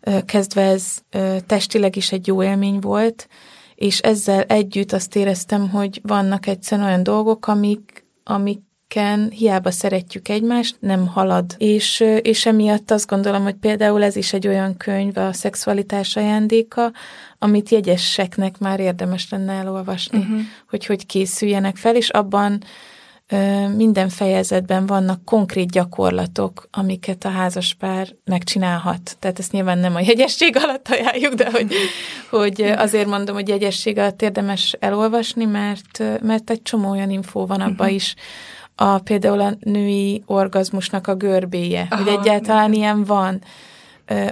ö, 0.00 0.18
kezdve 0.24 0.62
ez 0.62 0.98
ö, 1.10 1.36
testileg 1.46 1.96
is 1.96 2.12
egy 2.12 2.26
jó 2.26 2.42
élmény 2.42 2.78
volt, 2.78 3.28
és 3.74 3.98
ezzel 3.98 4.42
együtt 4.42 4.92
azt 4.92 5.16
éreztem, 5.16 5.68
hogy 5.68 6.00
vannak 6.02 6.46
egyszerűen 6.46 6.86
olyan 6.86 7.02
dolgok, 7.02 7.46
amik, 7.46 8.06
amik 8.24 8.60
ken 8.90 9.30
hiába 9.30 9.70
szeretjük 9.70 10.28
egymást, 10.28 10.76
nem 10.80 11.06
halad. 11.06 11.54
És, 11.58 12.04
és 12.22 12.46
emiatt 12.46 12.90
azt 12.90 13.06
gondolom, 13.06 13.42
hogy 13.42 13.54
például 13.54 14.02
ez 14.02 14.16
is 14.16 14.32
egy 14.32 14.46
olyan 14.46 14.76
könyv, 14.76 15.16
a 15.16 15.32
szexualitás 15.32 16.16
ajándéka, 16.16 16.92
amit 17.38 17.68
jegyeseknek 17.68 18.58
már 18.58 18.80
érdemes 18.80 19.30
lenne 19.30 19.52
elolvasni, 19.52 20.18
uh-huh. 20.18 20.40
hogy 20.68 20.86
hogy 20.86 21.06
készüljenek 21.06 21.76
fel, 21.76 21.96
és 21.96 22.08
abban 22.08 22.62
minden 23.76 24.08
fejezetben 24.08 24.86
vannak 24.86 25.24
konkrét 25.24 25.70
gyakorlatok, 25.70 26.68
amiket 26.70 27.24
a 27.24 27.28
házaspár 27.28 28.08
megcsinálhat. 28.24 29.16
Tehát 29.18 29.38
ezt 29.38 29.52
nyilván 29.52 29.78
nem 29.78 29.94
a 29.94 30.00
jegyesség 30.00 30.56
alatt 30.56 30.88
ajánljuk, 30.88 31.34
de 31.34 31.50
hogy, 31.50 31.74
hogy 32.30 32.62
azért 32.62 33.06
mondom, 33.06 33.34
hogy 33.34 33.48
jegyesség 33.48 33.98
alatt 33.98 34.22
érdemes 34.22 34.76
elolvasni, 34.78 35.44
mert, 35.44 36.02
mert 36.22 36.50
egy 36.50 36.62
csomó 36.62 36.90
olyan 36.90 37.10
infó 37.10 37.46
van 37.46 37.60
abban 37.60 37.76
uh-huh. 37.76 37.94
is, 37.94 38.14
a, 38.82 38.98
például 38.98 39.40
a 39.40 39.56
női 39.60 40.22
orgazmusnak 40.26 41.06
a 41.06 41.14
görbéje, 41.14 41.86
Aha, 41.90 42.02
hogy 42.02 42.12
egyáltalán 42.12 42.72
ilyen 42.72 43.04
van. 43.04 43.42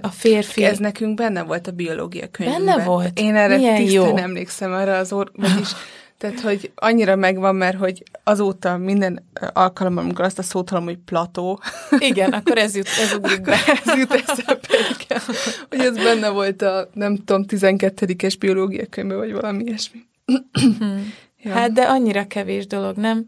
A 0.01 0.09
férfi... 0.09 0.65
Ez 0.65 0.79
nekünk 0.79 1.15
benne 1.15 1.43
volt 1.43 1.67
a 1.67 1.71
biológia 1.71 2.29
könyvben. 2.31 2.65
Benne 2.65 2.85
volt? 2.85 3.19
Én 3.19 3.35
erre 3.35 3.57
Milyen 3.57 3.77
tisztán 3.77 4.09
jó. 4.09 4.17
emlékszem 4.17 4.73
arra 4.73 4.97
az 4.97 5.13
or... 5.13 5.31
vagyis 5.35 5.69
tehát, 6.19 6.41
hogy 6.41 6.71
annyira 6.75 7.17
megvan, 7.17 7.55
mert 7.55 7.79
hogy 7.79 8.03
azóta 8.25 8.77
minden 8.77 9.29
alkalommal, 9.53 10.05
amikor 10.05 10.25
azt 10.25 10.39
a 10.39 10.43
szót 10.43 10.69
hallom, 10.69 10.85
hogy 10.85 10.99
plató. 11.05 11.61
Igen, 11.99 12.33
akkor 12.33 12.59
ez 12.59 12.77
jut, 12.77 12.89
ez 13.03 13.13
ugrik 13.19 13.41
be. 13.41 13.53
ez 13.85 13.97
jut 13.97 14.13
eszembe, 14.13 14.61
igen. 15.01 15.21
Hogy 15.69 15.81
ez 15.81 15.97
benne 15.97 16.29
volt 16.29 16.63
a, 16.63 16.89
nem 16.93 17.17
tudom, 17.17 17.45
12-es 17.49 18.35
biológia 18.39 18.87
könyvben, 18.87 19.19
vagy 19.19 19.33
valami 19.33 19.65
ilyesmi. 19.65 19.99
ja. 21.43 21.53
Hát, 21.53 21.73
de 21.73 21.83
annyira 21.83 22.27
kevés 22.27 22.67
dolog, 22.67 22.97
nem? 22.97 23.27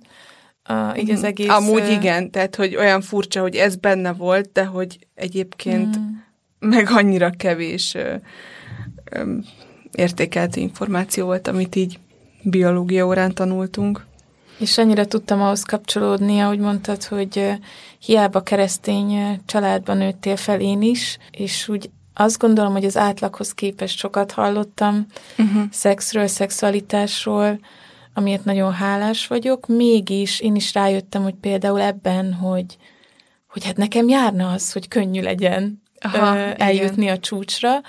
A, 0.63 0.97
így 0.97 1.11
az 1.11 1.25
egész... 1.25 1.49
Amúgy 1.49 1.89
igen, 1.89 2.31
tehát 2.31 2.57
hogy 2.57 2.77
olyan 2.77 3.01
furcsa, 3.01 3.41
hogy 3.41 3.55
ez 3.57 3.77
benne 3.77 4.13
volt, 4.13 4.51
de 4.53 4.65
hogy 4.65 4.99
egyébként 5.15 5.99
mm. 5.99 6.03
meg 6.59 6.89
annyira 6.91 7.31
kevés 7.31 7.95
ö, 7.95 8.15
ö, 9.11 9.35
értékelt 9.93 10.57
információ 10.57 11.25
volt, 11.25 11.49
amit 11.49 11.77
így 11.77 11.99
biológia 12.43 13.07
órán 13.07 13.35
tanultunk. 13.35 14.07
És 14.59 14.79
annyira 14.79 15.07
tudtam 15.07 15.43
ahhoz 15.43 15.63
kapcsolódni, 15.63 16.41
ahogy 16.41 16.59
mondtad, 16.59 17.05
hogy 17.05 17.53
hiába 17.99 18.43
keresztény 18.43 19.41
családban 19.47 19.97
nőttél 19.97 20.37
fel 20.37 20.61
én 20.61 20.83
is, 20.83 21.19
és 21.31 21.69
úgy 21.69 21.91
azt 22.15 22.39
gondolom, 22.39 22.73
hogy 22.73 22.85
az 22.85 22.97
átlaghoz 22.97 23.55
képest 23.55 23.99
sokat 23.99 24.33
hallottam 24.33 25.07
uh-huh. 25.39 25.63
szexről, 25.71 26.27
szexualitásról, 26.27 27.59
amiért 28.15 28.45
nagyon 28.45 28.73
hálás 28.73 29.27
vagyok, 29.27 29.67
mégis 29.67 30.41
én 30.41 30.55
is 30.55 30.75
rájöttem, 30.75 31.23
hogy 31.23 31.35
például 31.35 31.81
ebben, 31.81 32.33
hogy, 32.35 32.77
hogy 33.49 33.65
hát 33.65 33.77
nekem 33.77 34.09
járna 34.09 34.51
az, 34.51 34.73
hogy 34.73 34.89
könnyű 34.89 35.21
legyen 35.21 35.83
Aha, 36.01 36.37
ö, 36.37 36.51
eljutni 36.57 37.03
igen. 37.03 37.15
a 37.15 37.19
csúcsra. 37.19 37.81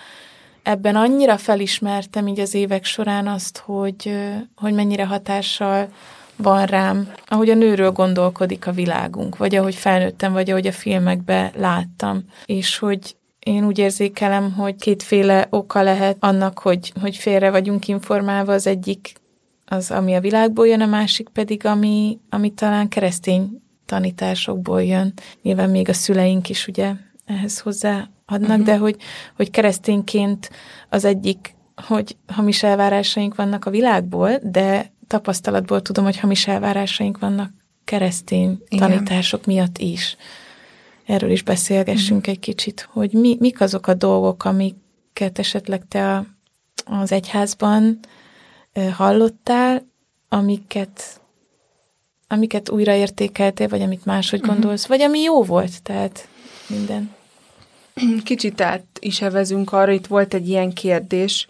Ebben 0.63 0.95
annyira 0.95 1.37
felismertem 1.37 2.27
így 2.27 2.39
az 2.39 2.53
évek 2.53 2.85
során 2.85 3.27
azt, 3.27 3.57
hogy, 3.57 4.13
hogy 4.55 4.73
mennyire 4.73 5.05
hatással 5.05 5.87
van 6.35 6.65
rám, 6.65 7.11
ahogy 7.25 7.49
a 7.49 7.55
nőről 7.55 7.91
gondolkodik 7.91 8.67
a 8.67 8.71
világunk, 8.71 9.37
vagy 9.37 9.55
ahogy 9.55 9.75
felnőttem, 9.75 10.33
vagy 10.33 10.49
ahogy 10.49 10.67
a 10.67 10.71
filmekben 10.71 11.51
láttam, 11.55 12.23
és 12.45 12.77
hogy 12.77 13.15
én 13.39 13.65
úgy 13.65 13.77
érzékelem, 13.77 14.53
hogy 14.53 14.75
kétféle 14.75 15.47
oka 15.49 15.81
lehet 15.81 16.17
annak, 16.19 16.59
hogy, 16.59 16.91
hogy 17.01 17.15
félre 17.15 17.51
vagyunk 17.51 17.87
informálva. 17.87 18.53
Az 18.53 18.67
egyik 18.67 19.13
az, 19.71 19.91
ami 19.91 20.13
a 20.13 20.19
világból 20.19 20.67
jön, 20.67 20.81
a 20.81 20.85
másik 20.85 21.29
pedig, 21.29 21.65
ami, 21.65 22.19
ami 22.29 22.53
talán 22.53 22.87
keresztény 22.87 23.61
tanításokból 23.85 24.83
jön. 24.83 25.13
Nyilván 25.41 25.69
még 25.69 25.89
a 25.89 25.93
szüleink 25.93 26.49
is 26.49 26.67
ugye 26.67 26.93
ehhez 27.25 27.59
hozzáadnak, 27.59 28.09
uh-huh. 28.27 28.65
de 28.65 28.77
hogy, 28.77 28.95
hogy 29.35 29.51
keresztényként 29.51 30.49
az 30.89 31.05
egyik, 31.05 31.55
hogy 31.75 32.17
hamis 32.27 32.63
elvárásaink 32.63 33.35
vannak 33.35 33.65
a 33.65 33.69
világból, 33.69 34.39
de 34.43 34.91
tapasztalatból 35.07 35.81
tudom, 35.81 36.03
hogy 36.03 36.19
hamis 36.19 36.47
elvárásaink 36.47 37.19
vannak 37.19 37.51
keresztény 37.83 38.59
Igen. 38.67 38.89
tanítások 38.89 39.45
miatt 39.45 39.77
is. 39.77 40.15
Erről 41.05 41.31
is 41.31 41.43
beszélgessünk 41.43 42.27
mm. 42.27 42.31
egy 42.31 42.39
kicsit, 42.39 42.87
hogy 42.91 43.11
mi, 43.13 43.35
mik 43.39 43.61
azok 43.61 43.87
a 43.87 43.93
dolgok, 43.93 44.45
amiket 44.45 45.39
esetleg 45.39 45.87
te 45.87 46.15
a, 46.15 46.25
az 46.85 47.11
egyházban 47.11 47.99
hallottál, 48.93 49.87
amiket, 50.29 51.21
amiket 52.27 52.69
újraértékeltél, 52.69 53.67
vagy 53.67 53.81
amit 53.81 54.05
máshogy 54.05 54.39
uh-huh. 54.39 54.55
gondolsz, 54.55 54.85
vagy 54.85 55.01
ami 55.01 55.19
jó 55.19 55.43
volt, 55.43 55.83
tehát 55.83 56.27
minden. 56.67 57.15
Kicsit 58.23 58.61
át 58.61 58.85
is 58.99 59.21
evezünk 59.21 59.71
arra, 59.71 59.91
itt 59.91 60.07
volt 60.07 60.33
egy 60.33 60.49
ilyen 60.49 60.73
kérdés, 60.73 61.47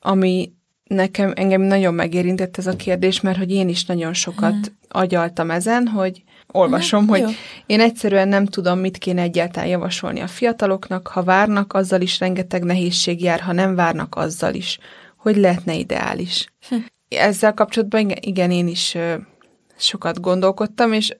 ami 0.00 0.52
nekem, 0.84 1.32
engem 1.36 1.60
nagyon 1.60 1.94
megérintett 1.94 2.58
ez 2.58 2.66
a 2.66 2.76
kérdés, 2.76 3.20
mert 3.20 3.38
hogy 3.38 3.50
én 3.50 3.68
is 3.68 3.84
nagyon 3.84 4.14
sokat 4.14 4.52
uh-huh. 4.52 4.72
agyaltam 4.88 5.50
ezen, 5.50 5.86
hogy 5.86 6.22
olvasom, 6.52 7.02
uh-huh. 7.02 7.18
hogy 7.18 7.28
Jó. 7.28 7.34
én 7.66 7.80
egyszerűen 7.80 8.28
nem 8.28 8.46
tudom, 8.46 8.78
mit 8.78 8.98
kéne 8.98 9.22
egyáltalán 9.22 9.68
javasolni 9.68 10.20
a 10.20 10.26
fiataloknak, 10.26 11.06
ha 11.06 11.22
várnak, 11.22 11.72
azzal 11.72 12.00
is 12.00 12.18
rengeteg 12.18 12.62
nehézség 12.64 13.22
jár, 13.22 13.40
ha 13.40 13.52
nem 13.52 13.74
várnak, 13.74 14.16
azzal 14.16 14.54
is 14.54 14.78
hogy 15.22 15.36
lehetne 15.36 15.74
ideális. 15.74 16.52
Hm. 16.68 16.76
Ezzel 17.08 17.54
kapcsolatban 17.54 18.10
igen, 18.20 18.50
én 18.50 18.68
is 18.68 18.96
sokat 19.76 20.20
gondolkodtam, 20.20 20.92
és 20.92 21.16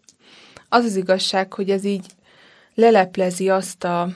az 0.69 0.85
az 0.85 0.97
igazság, 0.97 1.53
hogy 1.53 1.71
ez 1.71 1.85
így 1.85 2.07
leleplezi 2.75 3.49
azt 3.49 3.85
a 3.85 4.09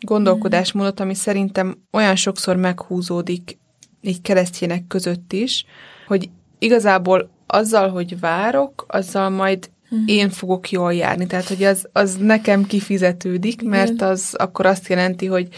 gondolkodásmódot, 0.00 1.00
ami 1.00 1.14
szerintem 1.14 1.82
olyan 1.92 2.16
sokszor 2.16 2.56
meghúzódik 2.56 3.58
így 4.00 4.20
keresztjének 4.20 4.86
között 4.86 5.32
is, 5.32 5.64
hogy 6.06 6.30
igazából 6.58 7.30
azzal, 7.46 7.90
hogy 7.90 8.20
várok, 8.20 8.84
azzal 8.88 9.28
majd 9.28 9.70
hm. 9.88 9.96
én 10.06 10.30
fogok 10.30 10.70
jól 10.70 10.94
járni. 10.94 11.26
Tehát, 11.26 11.48
hogy 11.48 11.62
az, 11.62 11.88
az 11.92 12.16
nekem 12.16 12.66
kifizetődik, 12.66 13.62
mert 13.62 14.02
az 14.02 14.34
akkor 14.38 14.66
azt 14.66 14.88
jelenti, 14.88 15.26
hogy, 15.26 15.48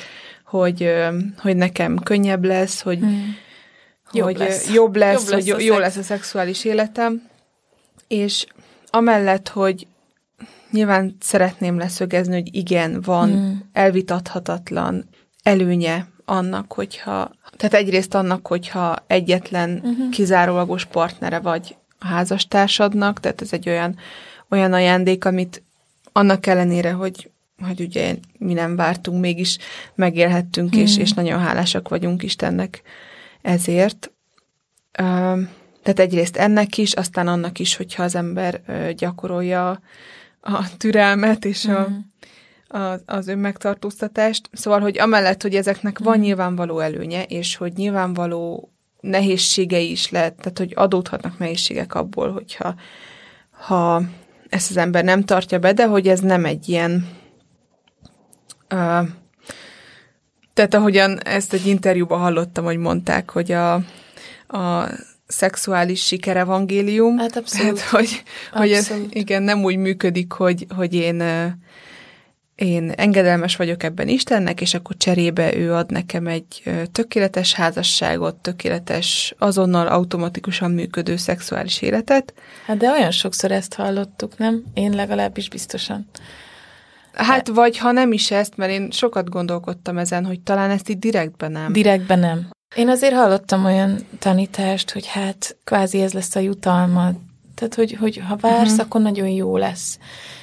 hogy, 0.45 0.89
hogy 1.39 1.57
nekem 1.57 1.99
könnyebb 1.99 2.45
lesz, 2.45 2.81
hogy, 2.81 2.99
hmm 2.99 3.43
jobb 4.15 4.27
hogy 4.27 4.39
lesz. 4.39 4.73
jobb 4.73 4.97
lesz, 4.97 5.23
jobb 5.23 5.31
lesz 5.31 5.51
hogy 5.51 5.65
jó 5.65 5.79
lesz 5.79 5.97
a 5.97 6.03
szexuális 6.03 6.65
életem, 6.65 7.29
és 8.09 8.47
amellett, 8.91 9.49
hogy 9.49 9.87
nyilván 10.71 11.17
szeretném 11.21 11.79
leszögezni, 11.79 12.35
hogy 12.35 12.55
igen, 12.55 13.01
van 13.01 13.31
hmm. 13.31 13.69
elvitathatatlan 13.73 15.09
előnye 15.43 16.09
annak, 16.25 16.73
hogyha, 16.73 17.31
tehát 17.57 17.75
egyrészt 17.75 18.15
annak, 18.15 18.47
hogyha 18.47 18.97
egyetlen 19.07 19.71
uh-huh. 19.71 20.09
kizárólagos 20.11 20.85
partnere 20.85 21.39
vagy 21.39 21.77
a 21.99 22.07
házastársadnak, 22.07 23.21
tehát 23.21 23.41
ez 23.41 23.53
egy 23.53 23.69
olyan, 23.69 23.97
olyan 24.51 24.73
ajándék, 24.73 25.25
amit 25.25 25.63
annak 26.13 26.47
ellenére, 26.47 26.93
hogy, 26.93 27.31
hogy 27.67 27.81
ugye 27.81 28.15
mi 28.39 28.53
nem 28.53 28.77
vártunk, 28.77 29.21
mégis 29.21 29.59
megélhettünk, 29.95 30.73
hmm. 30.73 30.83
és, 30.83 30.97
és 30.97 31.13
nagyon 31.13 31.41
hálásak 31.41 31.89
vagyunk 31.89 32.23
Istennek 32.23 32.83
ezért. 33.45 34.13
Tehát 35.83 35.99
egyrészt 35.99 36.37
ennek 36.37 36.79
is, 36.79 36.93
aztán 36.93 37.29
annak 37.29 37.59
is, 37.59 37.77
hogyha 37.77 38.03
az 38.03 38.15
ember 38.15 38.61
gyakorolja 38.97 39.81
a 40.41 40.77
türelmet 40.77 41.45
és 41.45 41.65
a, 41.65 41.89
mm. 41.89 42.79
a, 42.81 42.99
az 43.07 43.29
önmegtartóztatást. 43.29 44.49
Szóval, 44.53 44.81
hogy 44.81 44.99
amellett, 44.99 45.43
hogy 45.43 45.55
ezeknek 45.55 45.99
van 45.99 46.19
mm. 46.19 46.21
nyilvánvaló 46.21 46.79
előnye, 46.79 47.23
és 47.23 47.57
hogy 47.57 47.73
nyilvánvaló 47.73 48.73
nehézségei 49.01 49.91
is 49.91 50.11
lehet, 50.11 50.35
tehát 50.35 50.59
hogy 50.59 50.73
adódhatnak 50.77 51.39
nehézségek 51.39 51.95
abból, 51.95 52.33
hogyha 52.33 52.75
ha 53.51 54.03
ezt 54.49 54.71
az 54.71 54.77
ember 54.77 55.05
nem 55.05 55.23
tartja 55.25 55.59
be, 55.59 55.73
de 55.73 55.87
hogy 55.87 56.09
ez 56.09 56.21
nem 56.21 56.45
egy 56.45 56.69
ilyen 56.69 57.09
uh, 58.75 59.09
tehát 60.55 60.75
ahogyan 60.75 61.23
ezt 61.23 61.53
egy 61.53 61.67
interjúban 61.67 62.21
hallottam, 62.21 62.65
hogy 62.65 62.77
mondták, 62.77 63.31
hogy 63.31 63.53
a, 63.53 63.75
a 64.47 64.89
szexuális 65.27 66.05
siker 66.05 66.37
evangélium. 66.37 67.19
Hát 67.19 67.37
abszolút. 67.37 67.75
Tehát, 67.75 67.91
hogy, 67.91 68.23
hogy 68.53 68.73
ez 68.73 68.93
igen, 69.11 69.43
nem 69.43 69.65
úgy 69.65 69.77
működik, 69.77 70.33
hogy, 70.33 70.67
hogy 70.77 70.95
én, 70.95 71.23
én 72.55 72.91
engedelmes 72.91 73.57
vagyok 73.57 73.83
ebben 73.83 74.09
Istennek, 74.09 74.61
és 74.61 74.75
akkor 74.75 74.97
cserébe 74.97 75.55
ő 75.55 75.75
ad 75.75 75.91
nekem 75.91 76.27
egy 76.27 76.63
tökéletes 76.93 77.55
házasságot, 77.55 78.35
tökéletes, 78.35 79.35
azonnal 79.39 79.87
automatikusan 79.87 80.71
működő 80.71 81.17
szexuális 81.17 81.83
életet. 81.83 82.35
Hát 82.67 82.77
de 82.77 82.91
olyan 82.91 83.11
sokszor 83.11 83.53
ezt 83.53 83.75
hallottuk, 83.75 84.39
nem? 84.39 84.65
Én 84.75 84.93
legalábbis 84.93 85.49
biztosan. 85.49 86.09
Hát, 87.15 87.49
vagy 87.49 87.79
ha 87.79 87.93
nem 87.93 88.13
is 88.13 88.31
ezt, 88.31 88.57
mert 88.57 88.71
én 88.71 88.91
sokat 88.91 89.29
gondolkodtam 89.29 89.99
ezen, 89.99 90.25
hogy 90.25 90.41
talán 90.41 90.71
ezt 90.71 90.89
így 90.89 90.99
direktben 90.99 91.53
nem. 91.53 91.73
Direktben 91.73 92.19
nem. 92.19 92.49
Én 92.77 92.89
azért 92.89 93.15
hallottam 93.15 93.65
olyan 93.65 93.99
tanítást, 94.19 94.91
hogy 94.91 95.07
hát 95.07 95.57
kvázi 95.65 96.01
ez 96.01 96.13
lesz 96.13 96.35
a 96.35 96.41
jutalmad. 96.41 97.15
Tehát, 97.55 97.75
hogy, 97.75 97.93
hogy 97.93 98.23
ha 98.29 98.37
vársz, 98.37 98.71
uh-huh. 98.71 98.87
akkor 98.87 99.01
nagyon 99.01 99.29
jó 99.29 99.57
lesz. 99.57 99.99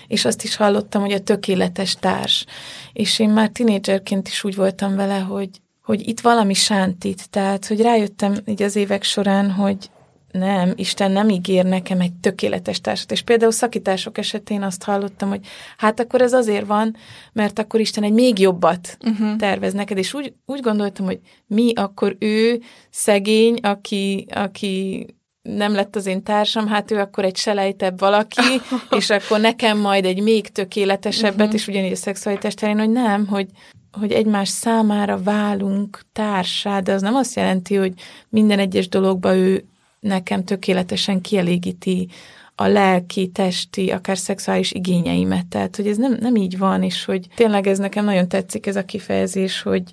És 0.07 0.25
azt 0.25 0.43
is 0.43 0.55
hallottam, 0.55 1.01
hogy 1.01 1.11
a 1.11 1.23
tökéletes 1.23 1.95
társ. 1.95 2.45
És 2.93 3.19
én 3.19 3.29
már 3.29 3.49
tinédzserként 3.49 4.27
is 4.27 4.43
úgy 4.43 4.55
voltam 4.55 4.95
vele, 4.95 5.19
hogy, 5.19 5.49
hogy 5.83 6.07
itt 6.07 6.19
valami 6.19 6.53
sántít. 6.53 7.29
Tehát, 7.29 7.65
hogy 7.65 7.81
rájöttem 7.81 8.35
így 8.45 8.63
az 8.63 8.75
évek 8.75 9.03
során, 9.03 9.51
hogy 9.51 9.89
nem, 10.31 10.73
Isten 10.75 11.11
nem 11.11 11.29
ígér 11.29 11.65
nekem 11.65 11.99
egy 11.99 12.13
tökéletes 12.13 12.81
társat. 12.81 13.11
És 13.11 13.21
például 13.21 13.51
szakítások 13.51 14.17
esetén 14.17 14.63
azt 14.63 14.83
hallottam, 14.83 15.29
hogy 15.29 15.45
hát 15.77 15.99
akkor 15.99 16.21
ez 16.21 16.33
azért 16.33 16.65
van, 16.65 16.95
mert 17.33 17.59
akkor 17.59 17.79
Isten 17.79 18.03
egy 18.03 18.13
még 18.13 18.39
jobbat 18.39 18.97
uh-huh. 19.05 19.35
tervez 19.35 19.73
neked. 19.73 19.97
És 19.97 20.13
úgy, 20.13 20.33
úgy 20.45 20.59
gondoltam, 20.59 21.05
hogy 21.05 21.19
mi 21.47 21.73
akkor 21.75 22.15
ő 22.19 22.61
szegény, 22.89 23.55
aki, 23.61 24.25
aki 24.29 25.05
nem 25.41 25.73
lett 25.73 25.95
az 25.95 26.05
én 26.05 26.23
társam, 26.23 26.67
hát 26.67 26.91
ő 26.91 26.97
akkor 26.97 27.25
egy 27.25 27.37
selejtebb 27.37 27.99
valaki, 27.99 28.41
és 28.97 29.09
akkor 29.09 29.39
nekem 29.39 29.77
majd 29.77 30.05
egy 30.05 30.21
még 30.21 30.47
tökéletesebbet, 30.47 31.39
uh-huh. 31.39 31.53
és 31.53 31.67
ugyanígy 31.67 31.91
a 31.91 31.95
szexualitás 31.95 32.53
terén, 32.53 32.79
hogy 32.79 32.91
nem, 32.91 33.27
hogy, 33.27 33.47
hogy 33.91 34.11
egymás 34.11 34.49
számára 34.49 35.23
válunk 35.23 36.01
társá, 36.13 36.79
de 36.79 36.93
az 36.93 37.01
nem 37.01 37.15
azt 37.15 37.35
jelenti, 37.35 37.75
hogy 37.75 37.93
minden 38.29 38.59
egyes 38.59 38.89
dologba 38.89 39.35
ő 39.35 39.65
nekem 40.01 40.43
tökéletesen 40.43 41.21
kielégíti 41.21 42.07
a 42.55 42.67
lelki, 42.67 43.27
testi, 43.27 43.91
akár 43.91 44.17
szexuális 44.17 44.71
igényeimet. 44.71 45.47
Tehát, 45.47 45.75
hogy 45.75 45.87
ez 45.87 45.97
nem, 45.97 46.17
nem 46.19 46.35
így 46.35 46.57
van, 46.57 46.83
és 46.83 47.05
hogy 47.05 47.27
tényleg 47.35 47.67
ez 47.67 47.77
nekem 47.77 48.05
nagyon 48.05 48.27
tetszik 48.27 48.65
ez 48.65 48.75
a 48.75 48.85
kifejezés, 48.85 49.61
hogy, 49.61 49.91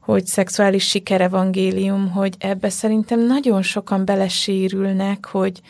hogy 0.00 0.26
szexuális 0.26 0.88
sikerevangélium, 0.88 2.10
hogy 2.10 2.34
ebbe 2.38 2.68
szerintem 2.68 3.26
nagyon 3.26 3.62
sokan 3.62 4.04
belesérülnek, 4.04 5.26
hogy, 5.26 5.60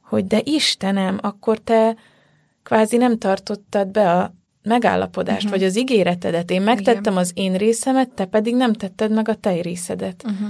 hogy 0.00 0.26
de 0.26 0.40
Istenem, 0.44 1.18
akkor 1.20 1.58
te 1.58 1.96
kvázi 2.62 2.96
nem 2.96 3.18
tartottad 3.18 3.88
be 3.88 4.10
a 4.10 4.34
megállapodást, 4.62 5.44
uh-huh. 5.44 5.58
vagy 5.58 5.68
az 5.68 5.78
ígéretedet. 5.78 6.50
Én 6.50 6.62
megtettem 6.62 7.12
Igen. 7.12 7.16
az 7.16 7.30
én 7.34 7.56
részemet, 7.56 8.08
te 8.08 8.24
pedig 8.24 8.54
nem 8.54 8.72
tetted 8.72 9.12
meg 9.12 9.28
a 9.28 9.34
te 9.34 9.60
részedet. 9.60 10.22
Uh-huh. 10.24 10.48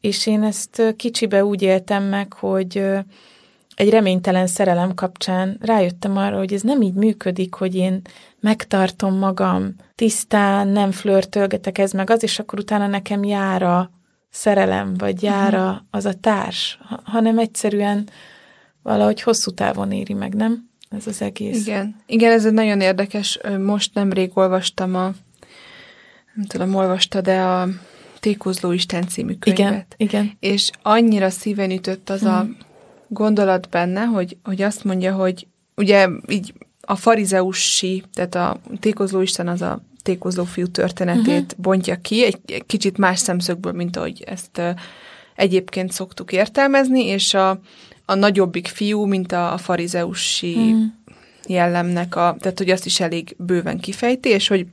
És 0.00 0.26
én 0.26 0.42
ezt 0.42 0.94
kicsibe 0.96 1.44
úgy 1.44 1.62
éltem 1.62 2.04
meg, 2.04 2.32
hogy 2.32 2.82
egy 3.74 3.90
reménytelen 3.90 4.46
szerelem 4.46 4.94
kapcsán 4.94 5.56
rájöttem 5.60 6.16
arra, 6.16 6.38
hogy 6.38 6.52
ez 6.52 6.62
nem 6.62 6.82
így 6.82 6.94
működik, 6.94 7.54
hogy 7.54 7.74
én 7.74 8.02
megtartom 8.40 9.18
magam 9.18 9.74
tisztán, 9.94 10.68
nem 10.68 10.90
flörtölgetek 10.90 11.78
ez 11.78 11.92
meg 11.92 12.10
az, 12.10 12.22
és 12.22 12.38
akkor 12.38 12.58
utána 12.58 12.86
nekem 12.86 13.24
jár 13.24 13.62
a 13.62 13.90
szerelem, 14.30 14.94
vagy 14.94 15.22
jár 15.22 15.54
a, 15.54 15.86
az 15.90 16.04
a 16.04 16.14
társ, 16.14 16.78
hanem 17.04 17.38
egyszerűen 17.38 18.08
valahogy 18.82 19.22
hosszú 19.22 19.50
távon 19.50 19.92
éri 19.92 20.12
meg, 20.12 20.34
nem? 20.34 20.68
Ez 20.90 21.06
az 21.06 21.22
egész. 21.22 21.66
Igen. 21.66 21.96
Igen, 22.06 22.32
ez 22.32 22.44
egy 22.44 22.52
nagyon 22.52 22.80
érdekes. 22.80 23.38
Most 23.58 23.94
nemrég 23.94 24.30
olvastam 24.34 24.94
a, 24.94 25.12
nem 26.34 26.44
tudom, 26.46 26.74
olvasta, 26.74 27.20
de 27.20 27.40
a 27.40 27.68
Tékozló 28.20 28.72
Isten 28.72 29.08
című 29.08 29.34
könyvet. 29.34 29.94
Igen, 29.96 29.96
igen. 29.96 30.36
És 30.40 30.70
annyira 30.82 31.30
szíven 31.30 31.70
ütött 31.70 32.10
az 32.10 32.20
hmm. 32.20 32.30
a 32.30 32.46
gondolat 33.08 33.68
benne, 33.68 34.04
hogy, 34.04 34.36
hogy 34.42 34.62
azt 34.62 34.84
mondja, 34.84 35.14
hogy 35.14 35.46
ugye 35.76 36.08
így 36.28 36.52
a 36.80 36.96
farizeusi, 36.96 38.02
tehát 38.14 38.34
a 38.34 38.60
tékozló 38.80 39.20
Isten 39.20 39.48
az 39.48 39.62
a 39.62 39.82
tékozló 40.02 40.44
fiú 40.44 40.66
történetét 40.66 41.42
uh-huh. 41.42 41.58
bontja 41.58 42.00
ki, 42.00 42.24
egy, 42.24 42.38
egy 42.46 42.66
kicsit 42.66 42.98
más 42.98 43.18
szemszögből, 43.18 43.72
mint 43.72 43.96
ahogy 43.96 44.22
ezt 44.26 44.58
uh, 44.58 44.70
egyébként 45.34 45.92
szoktuk 45.92 46.32
értelmezni, 46.32 47.04
és 47.04 47.34
a, 47.34 47.60
a 48.04 48.14
nagyobbik 48.14 48.66
fiú, 48.66 49.04
mint 49.04 49.32
a, 49.32 49.52
a 49.52 49.58
farizeusi 49.58 50.54
uh-huh. 50.54 50.82
jellemnek, 51.46 52.16
a, 52.16 52.36
tehát 52.40 52.58
hogy 52.58 52.70
azt 52.70 52.86
is 52.86 53.00
elég 53.00 53.34
bőven 53.38 53.78
kifejti, 53.78 54.28
és 54.28 54.48
hogy, 54.48 54.66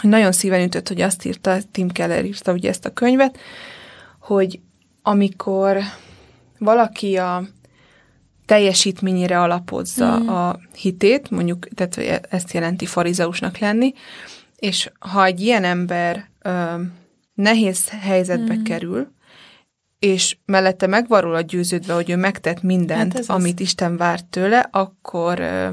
hogy 0.00 0.10
nagyon 0.10 0.32
szíven 0.32 0.62
ütött, 0.62 0.88
hogy 0.88 1.00
azt 1.00 1.24
írta, 1.24 1.58
Tim 1.72 1.88
Keller 1.88 2.24
írta 2.24 2.52
ugye 2.52 2.68
ezt 2.68 2.84
a 2.84 2.92
könyvet, 2.92 3.38
hogy 4.20 4.60
amikor 5.02 5.78
valaki 6.58 7.16
a 7.16 7.42
teljesítményére 8.46 9.40
alapozza 9.40 10.18
mm. 10.18 10.28
a 10.28 10.58
hitét, 10.74 11.30
mondjuk, 11.30 11.68
tehát 11.68 12.26
ezt 12.30 12.52
jelenti 12.52 12.86
farizeusnak 12.86 13.58
lenni, 13.58 13.92
és 14.56 14.90
ha 14.98 15.24
egy 15.24 15.40
ilyen 15.40 15.64
ember 15.64 16.28
ö, 16.42 16.82
nehéz 17.34 17.88
helyzetbe 17.88 18.54
mm. 18.54 18.62
kerül, 18.62 19.12
és 19.98 20.36
mellette 20.44 20.86
megvarul 20.86 21.34
a 21.34 21.40
győződve, 21.40 21.94
hogy 21.94 22.10
ő 22.10 22.16
megtett 22.16 22.62
mindent, 22.62 23.12
hát 23.12 23.24
amit 23.28 23.54
az... 23.54 23.60
Isten 23.60 23.96
várt 23.96 24.26
tőle, 24.26 24.68
akkor 24.70 25.40
ö, 25.40 25.68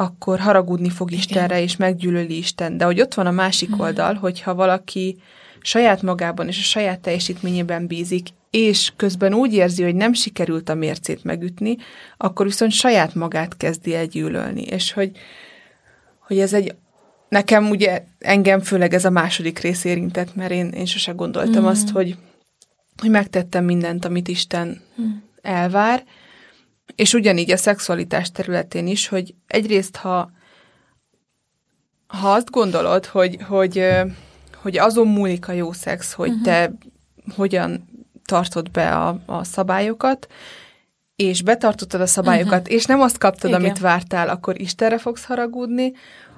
akkor 0.00 0.38
haragudni 0.38 0.90
fog 0.90 1.10
Igen. 1.10 1.20
Istenre, 1.20 1.62
és 1.62 1.76
meggyűlöli 1.76 2.36
Isten. 2.36 2.76
De 2.76 2.84
hogy 2.84 3.00
ott 3.00 3.14
van 3.14 3.26
a 3.26 3.30
másik 3.30 3.76
mm. 3.76 3.80
oldal, 3.80 4.14
hogyha 4.14 4.54
valaki 4.54 5.16
saját 5.60 6.02
magában 6.02 6.48
és 6.48 6.58
a 6.58 6.62
saját 6.62 7.00
teljesítményében 7.00 7.86
bízik, 7.86 8.28
és 8.50 8.92
közben 8.96 9.34
úgy 9.34 9.54
érzi, 9.54 9.82
hogy 9.82 9.94
nem 9.94 10.12
sikerült 10.12 10.68
a 10.68 10.74
mércét 10.74 11.24
megütni, 11.24 11.76
akkor 12.16 12.46
viszont 12.46 12.72
saját 12.72 13.14
magát 13.14 13.56
kezdi 13.56 13.94
el 13.94 14.06
gyűlölni. 14.06 14.62
És 14.62 14.92
hogy, 14.92 15.10
hogy 16.18 16.38
ez 16.38 16.52
egy, 16.52 16.74
nekem 17.28 17.70
ugye 17.70 18.04
engem 18.18 18.60
főleg 18.60 18.94
ez 18.94 19.04
a 19.04 19.10
második 19.10 19.58
rész 19.58 19.84
érintett, 19.84 20.34
mert 20.34 20.50
én, 20.50 20.68
én 20.68 20.86
sose 20.86 21.12
gondoltam 21.12 21.62
mm. 21.62 21.66
azt, 21.66 21.90
hogy, 21.90 22.16
hogy 22.96 23.10
megtettem 23.10 23.64
mindent, 23.64 24.04
amit 24.04 24.28
Isten 24.28 24.80
mm. 25.00 25.10
elvár, 25.42 26.04
és 26.94 27.14
ugyanígy 27.14 27.50
a 27.50 27.56
szexualitás 27.56 28.30
területén 28.30 28.86
is, 28.86 29.08
hogy 29.08 29.34
egyrészt, 29.46 29.96
ha, 29.96 30.30
ha 32.06 32.32
azt 32.32 32.50
gondolod, 32.50 33.06
hogy, 33.06 33.38
hogy, 33.48 33.84
hogy 34.62 34.78
azon 34.78 35.06
múlik 35.06 35.48
a 35.48 35.52
jó 35.52 35.72
szex, 35.72 36.12
hogy 36.12 36.28
uh-huh. 36.28 36.44
te 36.44 36.72
hogyan 37.36 37.88
tartod 38.24 38.70
be 38.70 38.96
a, 38.96 39.20
a 39.26 39.44
szabályokat, 39.44 40.26
és 41.16 41.42
betartottad 41.42 42.00
a 42.00 42.06
szabályokat, 42.06 42.60
uh-huh. 42.60 42.74
és 42.74 42.84
nem 42.84 43.00
azt 43.00 43.18
kaptad, 43.18 43.50
Igen. 43.50 43.60
amit 43.60 43.78
vártál, 43.78 44.28
akkor 44.28 44.60
Istenre 44.60 44.98
fogsz 44.98 45.24
haragudni, 45.24 45.92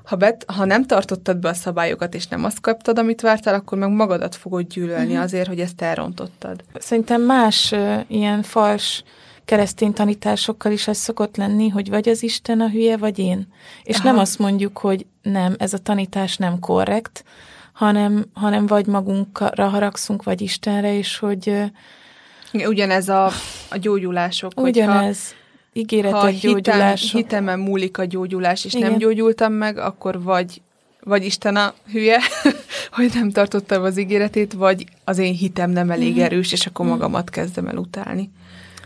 ha, 0.05 0.17
bet, 0.17 0.45
ha 0.47 0.65
nem 0.65 0.85
tartottad 0.85 1.37
be 1.37 1.49
a 1.49 1.55
szabályokat, 1.55 2.15
és 2.15 2.27
nem 2.27 2.45
azt 2.45 2.61
kaptad, 2.61 2.99
amit 2.99 3.21
vártál, 3.21 3.55
akkor 3.55 3.79
meg 3.79 3.91
magadat 3.91 4.35
fogod 4.35 4.67
gyűlölni 4.67 5.07
uh-huh. 5.07 5.23
azért, 5.23 5.49
hogy 5.49 5.61
ezt 5.61 5.83
elrontottad. 5.83 6.65
Szerintem 6.75 7.23
más 7.23 7.73
uh, 7.73 8.01
ilyen 8.09 8.43
fals 8.43 9.03
keresztény 9.45 9.93
tanításokkal 9.93 10.73
is 10.73 10.89
ez 10.89 10.99
szokott 10.99 11.37
lenni, 11.37 11.69
hogy 11.69 11.89
vagy 11.91 12.09
az 12.09 12.23
Isten 12.23 12.61
a 12.61 12.69
hülye, 12.69 12.97
vagy 12.97 13.19
én. 13.19 13.47
És 13.83 13.97
Aha. 13.97 14.05
nem 14.05 14.19
azt 14.19 14.39
mondjuk, 14.39 14.79
hogy 14.79 15.07
nem, 15.23 15.55
ez 15.59 15.73
a 15.73 15.79
tanítás 15.79 16.37
nem 16.37 16.59
korrekt, 16.59 17.25
hanem, 17.73 18.25
hanem 18.33 18.67
vagy 18.67 18.87
magunkra 18.87 19.69
haragszunk, 19.69 20.23
vagy 20.23 20.41
Istenre, 20.41 20.97
és 20.97 21.19
hogy... 21.19 21.63
Ugyanez 22.53 23.09
a, 23.09 23.31
a 23.71 23.77
gyógyulások. 23.77 24.53
Ugyanez. 24.57 25.35
Ígéretek 25.73 26.21
ha 26.21 26.31
gyógyulások. 26.31 27.11
Hitem, 27.11 27.21
hitemen 27.21 27.59
múlik 27.59 27.99
a 27.99 28.05
gyógyulás, 28.05 28.65
és 28.65 28.75
Igen. 28.75 28.91
nem 28.91 28.99
gyógyultam 28.99 29.53
meg, 29.53 29.79
akkor 29.79 30.23
vagy 30.23 30.61
vagy 31.05 31.25
Isten 31.25 31.57
a 31.57 31.75
hülye, 31.93 32.21
hogy 32.97 33.11
nem 33.15 33.31
tartottam 33.31 33.83
az 33.83 33.99
ígéretét, 33.99 34.53
vagy 34.53 34.85
az 35.05 35.19
én 35.19 35.35
hitem 35.35 35.71
nem 35.71 35.91
elég 35.91 36.15
mhm. 36.15 36.23
erős, 36.23 36.53
és 36.53 36.67
akkor 36.67 36.85
mhm. 36.85 36.95
magamat 36.95 37.31
kezdem 37.31 37.67
el 37.67 37.77
utálni. 37.77 38.31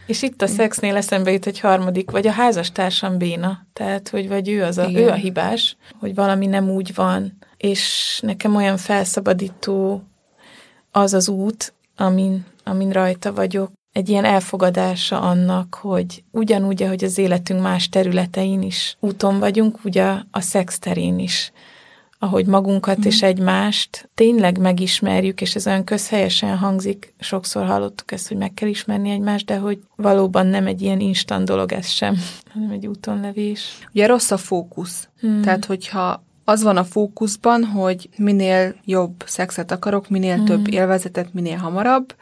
És 0.07 0.23
itt 0.23 0.43
a 0.43 0.47
szexnél 0.47 0.97
eszembe 0.97 1.33
jut 1.33 1.47
egy 1.47 1.61
harmadik, 1.61 2.11
vagy 2.11 2.27
a 2.27 2.33
házastársam 2.33 3.19
béna. 3.19 3.67
Tehát, 3.73 4.09
hogy 4.09 4.29
vagy 4.29 4.49
ő, 4.49 4.63
az 4.63 4.79
a, 4.79 4.91
ő 4.91 5.09
a 5.09 5.15
hibás, 5.15 5.77
hogy 6.01 6.15
valami 6.15 6.47
nem 6.47 6.71
úgy 6.71 6.95
van, 6.95 7.39
és 7.57 8.19
nekem 8.23 8.55
olyan 8.57 8.77
felszabadító 8.77 10.03
az 10.91 11.15
az 11.15 11.29
út, 11.29 11.75
amin, 11.97 12.45
amin 12.65 12.91
rajta 12.91 13.33
vagyok, 13.33 13.71
egy 13.93 14.09
ilyen 14.09 14.25
elfogadása 14.25 15.21
annak, 15.21 15.75
hogy 15.75 16.23
ugyanúgy, 16.31 16.83
ahogy 16.83 17.05
az 17.05 17.19
életünk 17.19 17.63
más 17.63 17.89
területein 17.89 18.63
is 18.63 18.97
úton 19.01 19.39
vagyunk, 19.39 19.85
ugye 19.85 20.05
a 20.31 20.41
szex 20.41 20.79
terén 20.79 21.19
is, 21.19 21.53
ahogy 22.25 22.47
magunkat 22.47 22.99
mm. 22.99 23.03
és 23.03 23.23
egymást 23.23 24.11
tényleg 24.15 24.59
megismerjük, 24.59 25.41
és 25.41 25.55
ez 25.55 25.67
olyan 25.67 25.85
közhelyesen 25.85 26.57
hangzik, 26.57 27.15
sokszor 27.21 27.67
hallottuk 27.67 28.13
ezt, 28.13 28.29
hogy 28.29 28.37
meg 28.37 28.55
kell 28.55 28.69
ismerni 28.69 29.11
egymást, 29.11 29.47
de 29.47 29.57
hogy 29.57 29.79
valóban 29.97 30.47
nem 30.47 30.67
egy 30.67 30.83
ilyen 30.83 31.01
instant 31.01 31.45
dolog 31.45 31.73
ez 31.73 31.89
sem, 31.89 32.17
hanem 32.53 32.71
egy 32.71 32.87
úton 32.87 33.21
levés. 33.21 33.79
Ugye 33.93 34.07
rossz 34.07 34.31
a 34.31 34.37
fókusz. 34.37 35.09
Mm. 35.27 35.41
Tehát, 35.41 35.65
hogyha 35.65 36.25
az 36.45 36.63
van 36.63 36.77
a 36.77 36.85
fókuszban, 36.85 37.65
hogy 37.65 38.09
minél 38.17 38.75
jobb 38.85 39.25
szexet 39.27 39.71
akarok, 39.71 40.09
minél 40.09 40.37
mm. 40.37 40.45
több 40.45 40.69
élvezetet, 40.69 41.33
minél 41.33 41.57
hamarabb, 41.57 42.15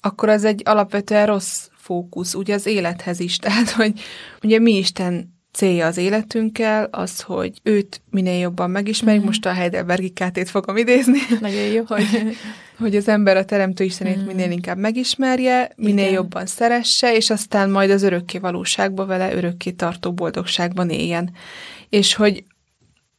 akkor 0.00 0.28
az 0.28 0.44
egy 0.44 0.62
alapvetően 0.64 1.26
rossz 1.26 1.68
fókusz, 1.76 2.34
ugye 2.34 2.54
az 2.54 2.66
élethez 2.66 3.20
is. 3.20 3.36
Tehát, 3.44 3.70
hogy 3.70 4.00
ugye 4.42 4.58
mi 4.58 4.76
Isten 4.76 5.36
célja 5.52 5.86
az 5.86 5.96
életünkkel, 5.96 6.88
az, 6.90 7.20
hogy 7.20 7.60
őt 7.62 8.00
minél 8.10 8.38
jobban 8.38 8.70
megismerjük, 8.70 9.22
mm. 9.22 9.26
most 9.26 9.46
a 9.46 9.52
Heidelbergi 9.52 10.08
kátét 10.10 10.50
fogom 10.50 10.76
idézni. 10.76 11.18
Nagyon 11.40 11.66
jó. 11.66 11.82
hogy, 11.94 12.36
hogy 12.78 12.96
az 12.96 13.08
ember 13.08 13.36
a 13.36 13.44
Teremtő 13.44 13.84
Istenét 13.84 14.22
mm. 14.22 14.26
minél 14.26 14.50
inkább 14.50 14.78
megismerje, 14.78 15.70
minél 15.76 15.98
Igen. 15.98 16.12
jobban 16.12 16.46
szeresse, 16.46 17.16
és 17.16 17.30
aztán 17.30 17.70
majd 17.70 17.90
az 17.90 18.02
örökké 18.02 18.38
valóságba 18.38 19.06
vele 19.06 19.34
örökké 19.34 19.70
tartó 19.70 20.12
boldogságban 20.12 20.90
éljen. 20.90 21.30
És 21.88 22.14
hogy 22.14 22.44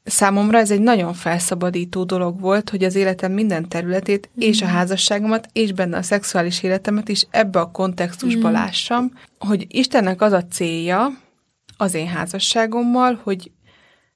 Számomra 0.04 0.58
ez 0.58 0.72
egy 0.72 0.82
nagyon 0.82 1.14
felszabadító 1.14 2.04
dolog 2.04 2.40
volt, 2.40 2.70
hogy 2.70 2.84
az 2.84 2.96
életem 2.96 3.32
minden 3.32 3.70
területét, 3.70 4.30
mm. 4.30 4.42
és 4.42 4.62
a 4.62 4.66
házasságomat, 4.66 5.48
és 5.54 5.72
benne 5.72 5.98
a 5.98 6.02
szexuális 6.02 6.64
életemet 6.64 7.10
is 7.10 7.28
ebbe 7.30 7.60
a 7.60 7.72
kontextusba 7.72 8.50
mm. 8.50 8.52
lássam, 8.52 9.12
hogy 9.40 9.66
Istennek 9.70 10.22
az 10.22 10.32
a 10.32 10.46
célja 10.46 11.12
az 11.82 11.94
én 11.94 12.08
házasságommal, 12.08 13.20
hogy 13.24 13.52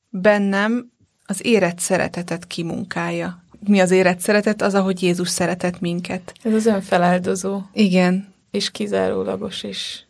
bennem 0.09 0.91
az 1.25 1.45
érett 1.45 1.79
szeretetet 1.79 2.47
kimunkálja. 2.47 3.43
Mi 3.67 3.79
az 3.79 3.91
érett 3.91 4.19
szeretet? 4.19 4.61
Az, 4.61 4.73
ahogy 4.73 5.01
Jézus 5.01 5.29
szeretett 5.29 5.79
minket. 5.79 6.33
Ez 6.43 6.53
az 6.53 6.65
önfeláldozó. 6.65 7.61
Igen. 7.73 8.33
És 8.51 8.71
kizárólagos, 8.71 9.63
és 9.63 10.01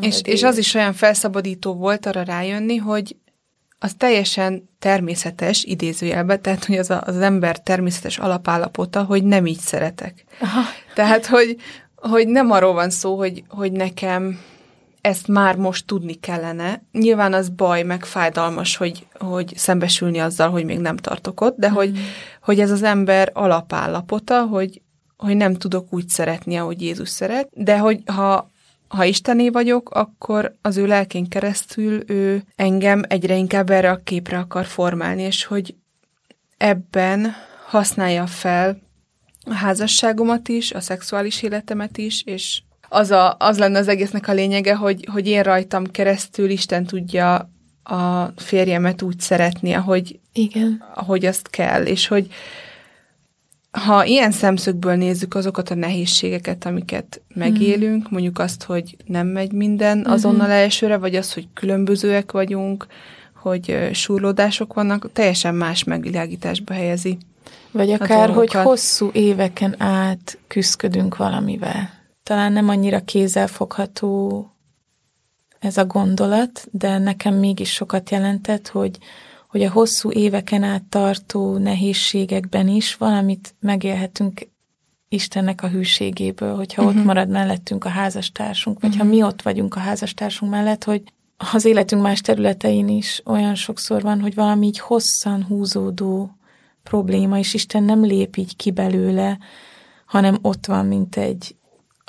és, 0.00 0.20
és 0.24 0.42
az 0.42 0.58
is 0.58 0.74
olyan 0.74 0.92
felszabadító 0.92 1.74
volt 1.74 2.06
arra 2.06 2.22
rájönni, 2.22 2.76
hogy 2.76 3.16
az 3.78 3.94
teljesen 3.98 4.68
természetes, 4.78 5.64
idézőjelben, 5.64 6.42
tehát 6.42 6.64
hogy 6.64 6.76
az 6.76 6.90
a, 6.90 7.02
az 7.06 7.16
ember 7.16 7.60
természetes 7.60 8.18
alapállapota, 8.18 9.02
hogy 9.02 9.24
nem 9.24 9.46
így 9.46 9.58
szeretek. 9.58 10.24
Aha. 10.40 10.60
Tehát, 10.94 11.26
hogy, 11.26 11.56
hogy 11.94 12.28
nem 12.28 12.50
arról 12.50 12.72
van 12.72 12.90
szó, 12.90 13.16
hogy, 13.16 13.44
hogy 13.48 13.72
nekem 13.72 14.40
ezt 15.08 15.28
már 15.28 15.56
most 15.56 15.86
tudni 15.86 16.14
kellene. 16.14 16.82
Nyilván 16.92 17.32
az 17.32 17.48
baj, 17.48 17.82
meg 17.82 18.04
fájdalmas, 18.04 18.76
hogy, 18.76 19.06
hogy 19.18 19.52
szembesülni 19.56 20.18
azzal, 20.18 20.50
hogy 20.50 20.64
még 20.64 20.78
nem 20.78 20.96
tartok 20.96 21.40
ott, 21.40 21.56
de 21.56 21.68
mm. 21.70 21.72
hogy, 21.72 21.98
hogy 22.42 22.60
ez 22.60 22.70
az 22.70 22.82
ember 22.82 23.30
alapállapota, 23.32 24.42
hogy, 24.42 24.82
hogy 25.16 25.36
nem 25.36 25.54
tudok 25.54 25.92
úgy 25.92 26.08
szeretni, 26.08 26.56
ahogy 26.56 26.82
Jézus 26.82 27.08
szeret, 27.08 27.48
de 27.52 27.78
hogy 27.78 28.02
ha 28.06 28.50
ha 28.88 29.04
Istené 29.04 29.48
vagyok, 29.48 29.90
akkor 29.90 30.54
az 30.62 30.76
ő 30.76 30.86
lelkén 30.86 31.28
keresztül 31.28 32.02
ő 32.06 32.42
engem 32.56 33.02
egyre 33.08 33.36
inkább 33.36 33.70
erre 33.70 33.90
a 33.90 34.00
képre 34.04 34.38
akar 34.38 34.66
formálni, 34.66 35.22
és 35.22 35.44
hogy 35.44 35.74
ebben 36.56 37.34
használja 37.66 38.26
fel 38.26 38.78
a 39.44 39.54
házasságomat 39.54 40.48
is, 40.48 40.72
a 40.72 40.80
szexuális 40.80 41.42
életemet 41.42 41.98
is, 41.98 42.22
és 42.22 42.62
az, 42.88 43.10
a, 43.10 43.36
az 43.38 43.58
lenne 43.58 43.78
az 43.78 43.88
egésznek 43.88 44.28
a 44.28 44.32
lényege, 44.32 44.74
hogy, 44.74 45.08
hogy 45.12 45.28
én 45.28 45.42
rajtam 45.42 45.84
keresztül 45.84 46.50
Isten 46.50 46.84
tudja 46.84 47.50
a 47.82 48.32
férjemet 48.36 49.02
úgy 49.02 49.20
szeretni, 49.20 49.72
ahogy, 49.72 50.18
Igen. 50.32 50.84
ahogy 50.94 51.26
azt 51.26 51.50
kell, 51.50 51.82
és 51.82 52.06
hogy 52.06 52.28
ha 53.70 54.04
ilyen 54.04 54.30
szemszögből 54.30 54.94
nézzük 54.94 55.34
azokat 55.34 55.70
a 55.70 55.74
nehézségeket, 55.74 56.66
amiket 56.66 57.20
megélünk, 57.34 58.02
mm. 58.02 58.10
mondjuk 58.10 58.38
azt, 58.38 58.62
hogy 58.62 58.96
nem 59.06 59.26
megy 59.26 59.52
minden 59.52 59.98
mhm. 59.98 60.10
azonnal 60.10 60.46
mm-hmm. 60.46 60.56
elsőre, 60.56 60.96
vagy 60.96 61.16
az, 61.16 61.32
hogy 61.32 61.48
különbözőek 61.54 62.32
vagyunk, 62.32 62.86
hogy 63.34 63.88
surlódások 63.92 64.74
vannak, 64.74 65.12
teljesen 65.12 65.54
más 65.54 65.84
megvilágításba 65.84 66.74
helyezi. 66.74 67.18
Vagy 67.70 67.90
akár, 67.90 68.30
hogy 68.30 68.52
hosszú 68.52 69.10
éveken 69.12 69.74
át 69.82 70.38
küzdködünk 70.46 71.16
valamivel. 71.16 71.97
Talán 72.28 72.52
nem 72.52 72.68
annyira 72.68 73.00
kézzelfogható 73.00 74.46
ez 75.58 75.76
a 75.76 75.86
gondolat, 75.86 76.68
de 76.70 76.98
nekem 76.98 77.34
mégis 77.34 77.72
sokat 77.72 78.10
jelentett, 78.10 78.68
hogy, 78.68 78.98
hogy 79.46 79.62
a 79.62 79.70
hosszú 79.70 80.10
éveken 80.10 80.62
át 80.62 80.82
tartó 80.82 81.56
nehézségekben 81.56 82.68
is 82.68 82.96
valamit 82.96 83.54
megélhetünk 83.60 84.48
Istennek 85.08 85.62
a 85.62 85.68
hűségéből, 85.68 86.54
hogyha 86.54 86.82
uh-huh. 86.82 86.88
ott 86.88 87.04
mhm. 87.04 87.06
marad 87.06 87.28
mellettünk 87.28 87.84
a 87.84 87.88
házastársunk, 87.88 88.80
vagy 88.80 88.90
uh-huh. 88.90 89.06
ha 89.06 89.08
mhm. 89.10 89.18
mi 89.18 89.28
ott 89.28 89.42
vagyunk 89.42 89.74
a 89.74 89.80
házastársunk 89.80 90.50
mellett, 90.50 90.84
hogy 90.84 91.02
az 91.52 91.64
életünk 91.64 92.02
más 92.02 92.20
területein 92.20 92.88
is 92.88 93.22
olyan 93.24 93.54
sokszor 93.54 94.02
van, 94.02 94.20
hogy 94.20 94.34
valami 94.34 94.66
így 94.66 94.78
hosszan 94.78 95.44
húzódó 95.44 96.30
probléma, 96.82 97.38
és 97.38 97.54
Isten 97.54 97.82
nem 97.82 98.04
lép 98.04 98.36
így 98.36 98.56
ki 98.56 98.70
belőle, 98.70 99.38
hanem 100.06 100.38
ott 100.42 100.66
van, 100.66 100.86
mint 100.86 101.16
egy 101.16 101.56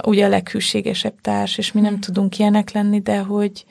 ugye 0.03 0.25
a 0.25 0.29
leghűségesebb 0.29 1.21
társ, 1.21 1.57
és 1.57 1.71
mi 1.71 1.81
nem 1.81 1.91
hmm. 1.91 1.99
tudunk 1.99 2.39
ilyenek 2.39 2.71
lenni, 2.71 3.01
de 3.01 3.19
hogy, 3.19 3.65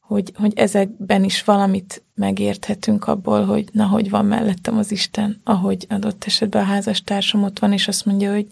hogy, 0.00 0.32
hogy 0.34 0.52
ezekben 0.56 1.24
is 1.24 1.44
valamit 1.44 2.02
megérthetünk 2.14 3.06
abból, 3.06 3.44
hogy 3.44 3.68
na, 3.72 3.86
hogy 3.86 4.10
van 4.10 4.26
mellettem 4.26 4.78
az 4.78 4.92
Isten, 4.92 5.40
ahogy 5.44 5.86
adott 5.88 6.24
esetben 6.24 6.62
a 6.62 6.66
házastársam 6.66 7.42
ott 7.42 7.58
van, 7.58 7.72
és 7.72 7.88
azt 7.88 8.06
mondja, 8.06 8.32
hogy, 8.32 8.46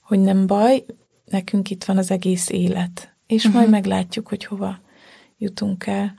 hogy 0.00 0.18
nem 0.18 0.46
baj, 0.46 0.84
nekünk 1.24 1.70
itt 1.70 1.84
van 1.84 1.96
az 1.96 2.10
egész 2.10 2.48
élet, 2.48 3.16
és 3.26 3.44
uh-huh. 3.44 3.60
majd 3.60 3.70
meglátjuk, 3.70 4.28
hogy 4.28 4.44
hova 4.44 4.80
jutunk 5.38 5.86
el. 5.86 6.14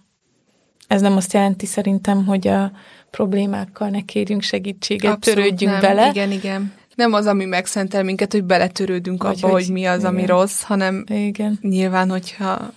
Ez 0.87 1.01
nem 1.01 1.15
azt 1.15 1.33
jelenti 1.33 1.65
szerintem, 1.65 2.25
hogy 2.25 2.47
a 2.47 2.71
problémákkal 3.11 3.89
ne 3.89 4.01
kérjünk 4.01 4.41
segítséget, 4.41 5.13
Abszolút 5.13 5.39
törődjünk 5.39 5.71
nem. 5.71 5.81
bele. 5.81 6.09
Igen, 6.09 6.31
igen. 6.31 6.73
Nem 6.99 7.13
az, 7.13 7.25
ami 7.25 7.45
megszentel 7.45 8.03
minket, 8.03 8.31
hogy 8.31 8.43
beletörődünk 8.43 9.23
Vagy 9.23 9.37
abba, 9.37 9.51
hogy, 9.51 9.63
hogy 9.63 9.73
mi 9.73 9.85
az, 9.85 9.99
igen. 9.99 10.11
ami 10.11 10.25
rossz, 10.25 10.61
hanem 10.61 11.03
igen. 11.07 11.59
nyilván, 11.61 12.09
hogyha 12.09 12.73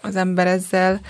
az 0.00 0.16
ember 0.16 0.46
ezzel 0.46 1.00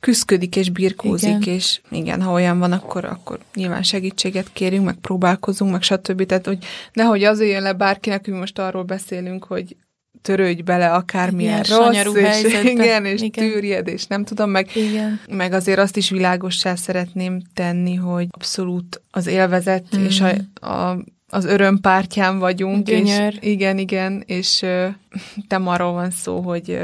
küzdködik 0.00 0.56
és 0.56 0.70
birkózik, 0.70 1.28
igen. 1.28 1.54
és 1.54 1.80
igen, 1.90 2.22
ha 2.22 2.32
olyan 2.32 2.58
van, 2.58 2.72
akkor, 2.72 3.04
akkor 3.04 3.38
nyilván 3.54 3.82
segítséget 3.82 4.52
kérünk, 4.52 4.84
meg 4.84 4.94
próbálkozunk, 4.94 5.72
meg 5.72 5.82
stb. 5.82 6.26
Tehát, 6.26 6.46
hogy 6.46 6.58
nehogy 6.92 7.24
az 7.24 7.40
jön 7.40 7.62
le 7.62 7.72
bárkinek, 7.72 8.24
hogy 8.24 8.34
most 8.34 8.58
arról 8.58 8.82
beszélünk, 8.82 9.44
hogy 9.44 9.76
törődj 10.22 10.62
bele 10.62 10.92
akármilyen 10.92 11.64
igen, 11.64 11.78
rossz, 11.78 12.14
és, 12.14 12.64
igen, 12.64 13.04
és 13.04 13.22
igen. 13.22 13.48
tűrjed, 13.48 13.88
és 13.88 14.06
nem 14.06 14.24
tudom, 14.24 14.50
meg, 14.50 14.76
igen. 14.76 15.20
meg 15.28 15.52
azért 15.52 15.78
azt 15.78 15.96
is 15.96 16.10
világossá 16.10 16.74
szeretném 16.74 17.42
tenni, 17.54 17.94
hogy 17.94 18.26
abszolút 18.30 19.00
az 19.10 19.26
élvezet 19.26 19.96
mm. 19.96 20.04
és 20.04 20.20
a, 20.20 20.66
a 20.66 20.96
az 21.34 21.44
örömpártyán 21.44 22.38
vagyunk. 22.38 22.86
Gyönyör. 22.86 23.32
És, 23.32 23.38
igen, 23.40 23.78
igen, 23.78 24.22
és 24.26 24.64
nem 25.48 25.68
arról 25.68 25.92
van 25.92 26.10
szó, 26.10 26.40
hogy 26.40 26.78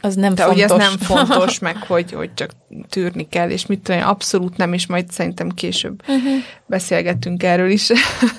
az 0.00 0.14
nem 0.14 0.34
de 0.34 0.42
fontos. 0.42 0.62
ez 0.62 0.70
nem 0.70 0.96
fontos, 0.98 1.58
meg 1.68 1.76
hogy, 1.76 2.12
hogy 2.12 2.34
csak 2.34 2.50
tűrni 2.88 3.28
kell, 3.28 3.50
és 3.50 3.66
mit 3.66 3.80
tudom, 3.80 4.02
abszolút 4.02 4.56
nem, 4.56 4.72
és 4.72 4.86
majd 4.86 5.10
szerintem 5.10 5.48
később 5.48 6.02
uh-huh. 6.08 6.32
beszélgetünk 6.66 7.42
erről 7.42 7.70
is, 7.70 7.90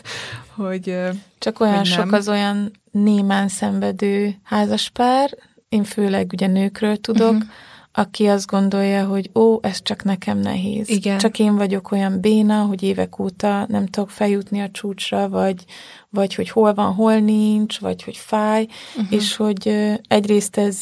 hogy 0.56 0.98
Csak 1.40 1.60
olyan 1.60 1.78
hogy 1.78 1.86
sok 1.86 2.12
az 2.12 2.30
olyan 2.30 2.72
némán 2.92 3.48
szenvedő 3.48 4.36
házaspár, 4.44 5.30
én 5.70 5.84
főleg 5.84 6.30
ugye 6.34 6.48
nőkről 6.48 6.98
tudok, 6.98 7.34
uh-huh 7.34 7.50
aki 7.96 8.26
azt 8.28 8.48
gondolja, 8.48 9.06
hogy 9.06 9.30
ó, 9.36 9.60
ez 9.62 9.82
csak 9.82 10.04
nekem 10.04 10.40
nehéz. 10.40 10.90
Igen. 10.90 11.18
Csak 11.18 11.40
én 11.40 11.56
vagyok 11.56 11.92
olyan 11.92 12.20
béna, 12.20 12.62
hogy 12.62 12.84
évek 12.84 13.20
óta 13.20 13.66
nem 13.70 13.86
tudok 13.86 14.10
feljutni 14.10 14.60
a 14.62 14.72
csúcsra, 14.72 15.30
vagy, 15.30 15.66
vagy 16.10 16.36
hogy 16.36 16.50
hol 16.50 16.74
van, 16.74 16.94
hol 16.94 17.20
nincs, 17.20 17.80
vagy 17.80 18.04
hogy 18.04 18.18
fáj, 18.18 18.68
uh-huh. 18.96 19.14
és 19.14 19.36
hogy 19.36 19.92
egyrészt 20.08 20.58
ez, 20.58 20.82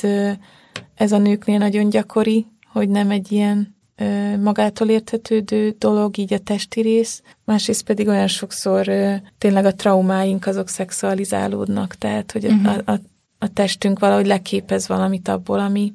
ez 0.95 1.12
a 1.12 1.17
nőknél 1.17 1.58
nagyon 1.58 1.89
gyakori, 1.89 2.45
hogy 2.71 2.89
nem 2.89 3.10
egy 3.10 3.32
ilyen 3.32 3.76
magától 4.41 4.89
értetődő 4.89 5.76
dolog, 5.78 6.17
így 6.17 6.34
a 6.34 6.39
testi 6.39 6.82
rész, 6.82 7.21
másrészt 7.45 7.84
pedig 7.84 8.08
olyan 8.08 8.28
sokszor 8.28 8.86
tényleg 9.38 9.65
a 9.65 9.76
traumáink 9.76 10.45
azok 10.45 10.69
szexualizálódnak, 10.69 11.95
tehát 11.95 12.32
hogy 12.32 12.45
uh-huh. 12.45 12.82
a, 12.86 12.91
a, 12.91 12.99
a 13.39 13.47
testünk 13.47 13.99
valahogy 13.99 14.28
leképez 14.28 14.88
valamit 14.88 15.28
abból, 15.28 15.60
ami, 15.60 15.93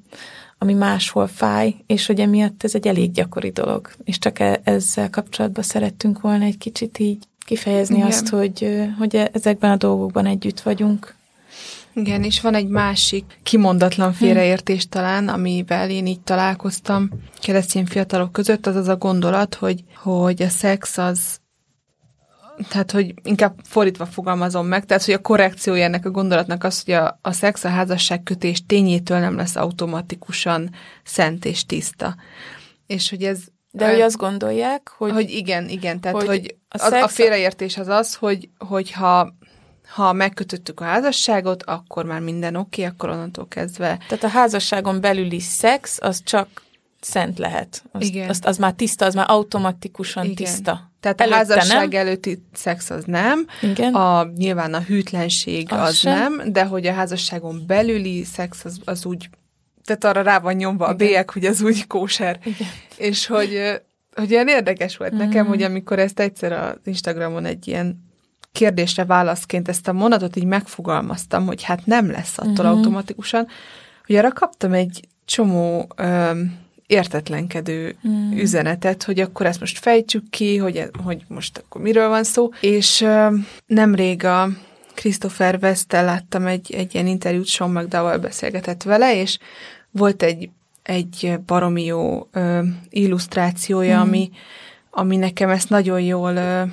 ami 0.59 0.75
máshol 0.75 1.27
fáj, 1.27 1.75
és 1.87 2.07
hogy 2.07 2.21
emiatt 2.21 2.65
ez 2.65 2.75
egy 2.75 2.87
elég 2.87 3.13
gyakori 3.13 3.51
dolog. 3.51 3.91
És 4.05 4.19
csak 4.19 4.39
e- 4.39 4.61
ezzel 4.65 5.11
kapcsolatban 5.11 5.65
szerettünk 5.65 6.21
volna 6.21 6.45
egy 6.45 6.59
kicsit 6.59 6.99
így 6.99 7.25
kifejezni 7.39 7.97
Igen. 7.97 8.07
azt, 8.07 8.29
hogy, 8.29 8.87
hogy 8.99 9.17
e- 9.17 9.31
ezekben 9.33 9.71
a 9.71 9.77
dolgokban 9.77 10.27
együtt 10.27 10.61
vagyunk. 10.61 11.17
Igen, 11.93 12.23
és 12.23 12.41
van 12.41 12.55
egy 12.55 12.69
másik 12.69 13.39
kimondatlan 13.43 14.13
félreértés 14.13 14.89
talán, 14.89 15.29
amivel 15.29 15.91
én 15.91 16.07
így 16.07 16.21
találkoztam 16.21 17.11
keresztény 17.41 17.87
fiatalok 17.87 18.33
között, 18.33 18.67
az 18.67 18.77
az 18.77 18.89
a 18.89 18.97
gondolat, 18.97 19.55
hogy, 19.55 19.85
hogy 19.95 20.43
a 20.43 20.49
szex 20.49 20.99
az 20.99 21.41
tehát, 22.69 22.91
hogy 22.91 23.15
inkább 23.23 23.55
fordítva 23.65 24.07
fogalmazom 24.07 24.67
meg, 24.67 24.85
tehát, 24.87 25.05
hogy 25.05 25.15
a 25.15 25.21
korrekciója 25.21 25.85
ennek 25.85 26.05
a 26.05 26.11
gondolatnak 26.11 26.65
az, 26.65 26.83
hogy 26.85 26.95
a, 26.95 27.19
a 27.23 27.33
szex, 27.33 27.65
a 27.65 27.69
házasság 27.69 28.23
kötés 28.23 28.67
tényétől 28.67 29.19
nem 29.19 29.37
lesz 29.37 29.57
automatikusan 29.57 30.71
szent 31.05 31.45
és 31.45 31.67
tiszta. 31.67 32.17
És 32.87 33.11
hogy 33.11 33.23
ez... 33.23 33.39
De 33.71 33.91
hogy 33.91 34.01
azt 34.01 34.17
gondolják, 34.17 34.89
hogy... 34.97 35.13
Hogy 35.13 35.31
igen, 35.31 35.69
igen, 35.69 36.01
tehát, 36.01 36.17
hogy, 36.17 36.27
hogy 36.27 36.57
a, 36.69 36.85
az, 36.85 36.93
a 36.93 37.09
félreértés 37.09 37.77
az 37.77 37.89
az, 37.89 38.15
hogy, 38.15 38.49
hogy 38.59 38.93
ha 38.93 39.37
ha 39.89 40.13
megkötöttük 40.13 40.81
a 40.81 40.85
házasságot, 40.85 41.63
akkor 41.63 42.05
már 42.05 42.21
minden 42.21 42.57
oké, 42.57 42.83
okay, 42.83 42.95
akkor 42.95 43.09
onnantól 43.09 43.49
kezdve... 43.49 43.99
Tehát 44.09 44.25
a 44.25 44.29
házasságon 44.29 45.01
belüli 45.01 45.41
szex, 45.41 45.99
az 46.01 46.23
csak 46.25 46.63
szent 47.01 47.39
lehet. 47.39 47.83
Azt, 47.93 48.05
Igen. 48.05 48.29
Azt, 48.29 48.45
az 48.45 48.57
már 48.57 48.73
tiszta, 48.73 49.05
az 49.05 49.15
már 49.15 49.27
automatikusan 49.29 50.25
Igen. 50.25 50.37
tiszta. 50.37 50.88
Tehát 51.01 51.21
Előtte 51.21 51.37
a 51.37 51.39
házasság 51.39 51.89
nem? 51.89 52.01
előtti 52.01 52.43
szex 52.53 52.91
az 52.91 53.05
nem, 53.05 53.47
Igen. 53.63 53.95
A, 53.95 54.31
nyilván 54.37 54.75
a 54.75 54.81
hűtlenség 54.81 55.73
az, 55.73 55.89
az 55.89 56.03
nem, 56.03 56.43
de 56.53 56.65
hogy 56.65 56.87
a 56.87 56.93
házasságon 56.93 57.65
belüli 57.67 58.25
szex 58.25 58.65
az, 58.65 58.79
az 58.85 59.05
úgy, 59.05 59.29
tehát 59.85 60.05
arra 60.05 60.23
rá 60.23 60.39
van 60.39 60.55
nyomva 60.55 60.85
Igen. 60.85 60.95
a 60.95 60.99
bélyek, 60.99 61.31
hogy 61.31 61.45
az 61.45 61.63
úgy 61.63 61.87
kóser. 61.87 62.39
Igen. 62.45 62.69
És 62.97 63.27
hogy, 63.27 63.81
hogy 64.15 64.31
ilyen 64.31 64.49
érdekes 64.49 64.97
volt 64.97 65.15
mm. 65.15 65.19
nekem, 65.19 65.47
hogy 65.47 65.63
amikor 65.63 65.99
ezt 65.99 66.21
egyszer 66.21 66.53
az 66.53 66.77
Instagramon 66.85 67.45
egy 67.45 67.69
ilyen 67.69 68.07
kérdésre 68.53 69.05
válaszként 69.05 69.69
ezt 69.69 69.89
a 69.89 69.93
mondatot 69.93 70.37
így 70.37 70.45
megfogalmaztam, 70.45 71.47
hogy 71.47 71.63
hát 71.63 71.87
nem 71.87 72.11
lesz 72.11 72.39
attól 72.39 72.65
mm. 72.65 72.69
automatikusan, 72.69 73.47
hogy 74.07 74.17
arra 74.17 74.33
kaptam 74.33 74.73
egy 74.73 75.01
csomó 75.25 75.89
öm, 75.97 76.67
értetlenkedő 76.89 77.97
mm. 78.09 78.33
üzenetet, 78.33 79.03
hogy 79.03 79.21
akkor 79.21 79.47
ezt 79.47 79.61
most 79.61 79.79
fejtsük 79.79 80.31
ki, 80.31 80.57
hogy, 80.57 80.77
e, 80.77 80.89
hogy 81.05 81.25
most 81.29 81.59
akkor 81.59 81.81
miről 81.81 82.09
van 82.09 82.25
szó. 82.25 82.49
És 82.61 83.07
nemrég 83.67 84.25
a 84.25 84.49
Christopher 84.95 85.59
west 85.63 85.93
láttam 85.93 86.47
egy, 86.47 86.73
egy 86.73 86.95
ilyen 86.95 87.07
interjút, 87.07 87.47
Sean 87.47 87.71
McDowell 87.71 88.17
beszélgetett 88.17 88.83
vele, 88.83 89.21
és 89.21 89.39
volt 89.91 90.23
egy, 90.23 90.51
egy 90.83 91.39
baromi 91.47 91.85
jó 91.85 92.29
uh, 92.35 92.67
illusztrációja, 92.89 93.97
mm. 93.97 94.01
ami, 94.01 94.31
ami 94.91 95.17
nekem 95.17 95.51
ezt 95.51 95.69
nagyon 95.69 96.01
jól 96.01 96.33
uh, 96.33 96.71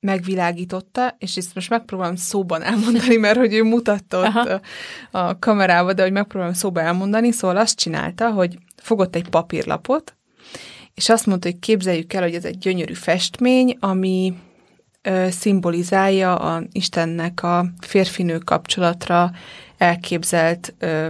megvilágította, 0.00 1.16
és 1.18 1.36
ezt 1.36 1.54
most 1.54 1.70
megpróbálom 1.70 2.16
szóban 2.16 2.62
elmondani, 2.62 3.16
mert 3.16 3.38
hogy 3.38 3.54
ő 3.54 3.62
mutatta 3.62 4.18
ott 4.18 4.48
a, 4.48 4.60
a 5.18 5.38
kamerába, 5.38 5.92
de 5.92 6.02
hogy 6.02 6.12
megpróbálom 6.12 6.54
szóban 6.54 6.84
elmondani, 6.84 7.32
szóval 7.32 7.56
azt 7.56 7.78
csinálta, 7.78 8.30
hogy 8.30 8.58
fogott 8.80 9.14
egy 9.14 9.28
papírlapot, 9.28 10.16
és 10.94 11.08
azt 11.08 11.26
mondta, 11.26 11.48
hogy 11.48 11.58
képzeljük 11.58 12.12
el, 12.12 12.22
hogy 12.22 12.34
ez 12.34 12.44
egy 12.44 12.58
gyönyörű 12.58 12.94
festmény, 12.94 13.76
ami 13.80 14.34
ö, 15.02 15.26
szimbolizálja 15.30 16.36
a 16.36 16.62
Istennek 16.72 17.42
a 17.42 17.66
férfinő 17.80 18.38
kapcsolatra 18.38 19.30
elképzelt 19.78 20.74
ö, 20.78 21.08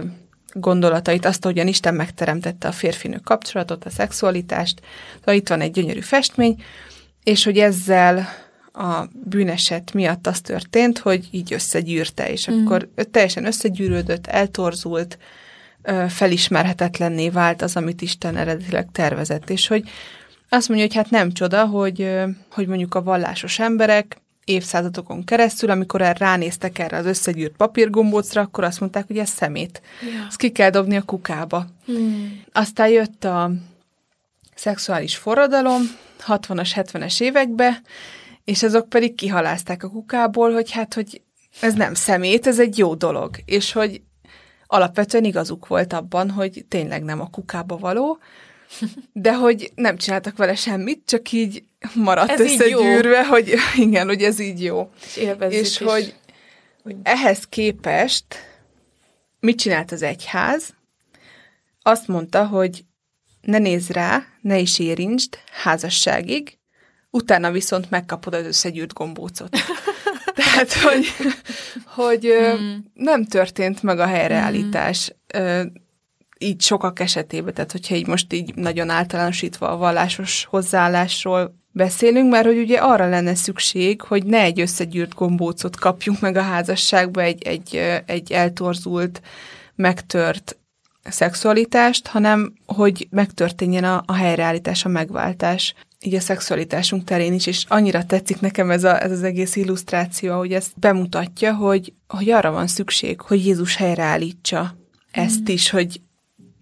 gondolatait, 0.53 1.25
azt, 1.25 1.45
ahogyan 1.45 1.67
Isten 1.67 1.93
megteremtette 1.93 2.67
a 2.67 2.71
férfinő 2.71 3.17
kapcsolatot, 3.23 3.85
a 3.85 3.89
szexualitást. 3.89 4.81
Szóval 5.17 5.35
itt 5.35 5.49
van 5.49 5.61
egy 5.61 5.71
gyönyörű 5.71 5.99
festmény, 5.99 6.63
és 7.23 7.43
hogy 7.43 7.57
ezzel 7.57 8.27
a 8.73 9.05
bűneset 9.13 9.93
miatt 9.93 10.27
az 10.27 10.41
történt, 10.41 10.97
hogy 10.97 11.27
így 11.31 11.53
összegyűrte, 11.53 12.31
és 12.31 12.49
mm. 12.49 12.63
akkor 12.63 12.89
teljesen 13.11 13.45
összegyűrődött, 13.45 14.27
eltorzult, 14.27 15.17
felismerhetetlenné 16.09 17.29
vált 17.29 17.61
az, 17.61 17.75
amit 17.75 18.01
Isten 18.01 18.37
eredetileg 18.37 18.87
tervezett, 18.91 19.49
és 19.49 19.67
hogy 19.67 19.83
azt 20.49 20.67
mondja, 20.67 20.85
hogy 20.87 20.95
hát 20.95 21.09
nem 21.09 21.31
csoda, 21.31 21.65
hogy, 21.65 22.09
hogy 22.51 22.67
mondjuk 22.67 22.95
a 22.95 23.03
vallásos 23.03 23.59
emberek 23.59 24.21
évszázadokon 24.45 25.23
keresztül, 25.23 25.69
amikor 25.69 26.01
el 26.01 26.13
ránéztek 26.13 26.79
erre 26.79 26.97
az 26.97 27.05
összegyűrt 27.05 27.55
papírgombócra, 27.55 28.41
akkor 28.41 28.63
azt 28.63 28.79
mondták, 28.79 29.07
hogy 29.07 29.17
ez 29.17 29.29
szemét. 29.29 29.81
Ja. 30.01 30.25
Ezt 30.27 30.37
ki 30.37 30.51
kell 30.51 30.69
dobni 30.69 30.95
a 30.95 31.01
kukába. 31.01 31.65
Hmm. 31.85 32.43
Aztán 32.51 32.87
jött 32.87 33.23
a 33.23 33.51
szexuális 34.55 35.15
forradalom 35.15 35.81
60-as, 36.27 36.71
70-es 36.75 37.21
évekbe, 37.21 37.81
és 38.43 38.63
azok 38.63 38.89
pedig 38.89 39.15
kihalázták 39.15 39.83
a 39.83 39.89
kukából, 39.89 40.53
hogy 40.53 40.71
hát, 40.71 40.93
hogy 40.93 41.21
ez 41.59 41.73
nem 41.73 41.93
szemét, 41.93 42.47
ez 42.47 42.59
egy 42.59 42.77
jó 42.77 42.95
dolog. 42.95 43.35
És 43.45 43.71
hogy 43.71 44.01
alapvetően 44.73 45.23
igazuk 45.23 45.67
volt 45.67 45.93
abban, 45.93 46.29
hogy 46.29 46.65
tényleg 46.67 47.03
nem 47.03 47.21
a 47.21 47.29
kukába 47.29 47.77
való, 47.77 48.19
de 49.13 49.35
hogy 49.35 49.71
nem 49.75 49.97
csináltak 49.97 50.37
vele 50.37 50.55
semmit, 50.55 51.01
csak 51.05 51.31
így 51.31 51.63
maradt 51.93 52.29
ez 52.29 52.39
összegyűrve, 52.39 53.25
hogy 53.25 53.53
igen, 53.75 54.07
hogy 54.07 54.23
ez 54.23 54.39
így 54.39 54.63
jó. 54.63 54.89
És, 55.05 55.27
és 55.49 55.59
is. 55.59 55.77
hogy, 55.77 56.15
hogy 56.83 56.95
ehhez 57.03 57.43
képest 57.43 58.25
mit 59.39 59.57
csinált 59.57 59.91
az 59.91 60.01
egyház? 60.01 60.73
Azt 61.81 62.07
mondta, 62.07 62.47
hogy 62.47 62.85
ne 63.41 63.57
nézz 63.57 63.89
rá, 63.89 64.23
ne 64.41 64.57
is 64.57 64.79
érintsd 64.79 65.37
házasságig, 65.63 66.57
utána 67.09 67.51
viszont 67.51 67.89
megkapod 67.89 68.33
az 68.33 68.45
összegyűrt 68.45 68.93
gombócot. 68.93 69.57
Tehát, 70.33 70.73
hogy, 70.73 71.05
hogy 71.85 72.25
hmm. 72.25 72.91
nem 72.93 73.25
történt 73.25 73.83
meg 73.83 73.99
a 73.99 74.05
helyreállítás. 74.05 75.11
Hmm 75.33 75.71
így 76.41 76.61
sokak 76.61 76.99
esetében, 76.99 77.53
tehát 77.53 77.71
hogyha 77.71 77.95
így 77.95 78.07
most 78.07 78.33
így 78.33 78.55
nagyon 78.55 78.89
általánosítva 78.89 79.69
a 79.69 79.77
vallásos 79.77 80.45
hozzáállásról 80.49 81.55
beszélünk, 81.71 82.31
mert 82.31 82.45
hogy 82.45 82.57
ugye 82.57 82.77
arra 82.77 83.09
lenne 83.09 83.35
szükség, 83.35 84.01
hogy 84.01 84.25
ne 84.25 84.41
egy 84.41 84.61
összegyűrt 84.61 85.13
gombócot 85.13 85.75
kapjunk 85.75 86.19
meg 86.19 86.35
a 86.35 86.41
házasságba, 86.41 87.21
egy, 87.21 87.43
egy, 87.43 87.75
egy 88.05 88.31
eltorzult, 88.31 89.21
megtört 89.75 90.57
szexualitást, 91.09 92.07
hanem 92.07 92.53
hogy 92.65 93.07
megtörténjen 93.09 93.83
a, 93.83 94.03
a 94.05 94.13
helyreállítás, 94.13 94.85
a 94.85 94.89
megváltás 94.89 95.75
így 96.03 96.15
a 96.15 96.19
szexualitásunk 96.19 97.03
terén 97.03 97.33
is, 97.33 97.47
és 97.47 97.65
annyira 97.67 98.05
tetszik 98.05 98.39
nekem 98.39 98.71
ez, 98.71 98.83
a, 98.83 99.03
ez 99.03 99.11
az 99.11 99.23
egész 99.23 99.55
illusztráció, 99.55 100.37
hogy 100.37 100.53
ezt 100.53 100.79
bemutatja, 100.79 101.55
hogy, 101.55 101.93
hogy 102.07 102.29
arra 102.29 102.51
van 102.51 102.67
szükség, 102.67 103.21
hogy 103.21 103.45
Jézus 103.45 103.75
helyreállítsa 103.75 104.75
ezt 105.11 105.39
mm. 105.39 105.53
is, 105.53 105.69
hogy 105.69 106.01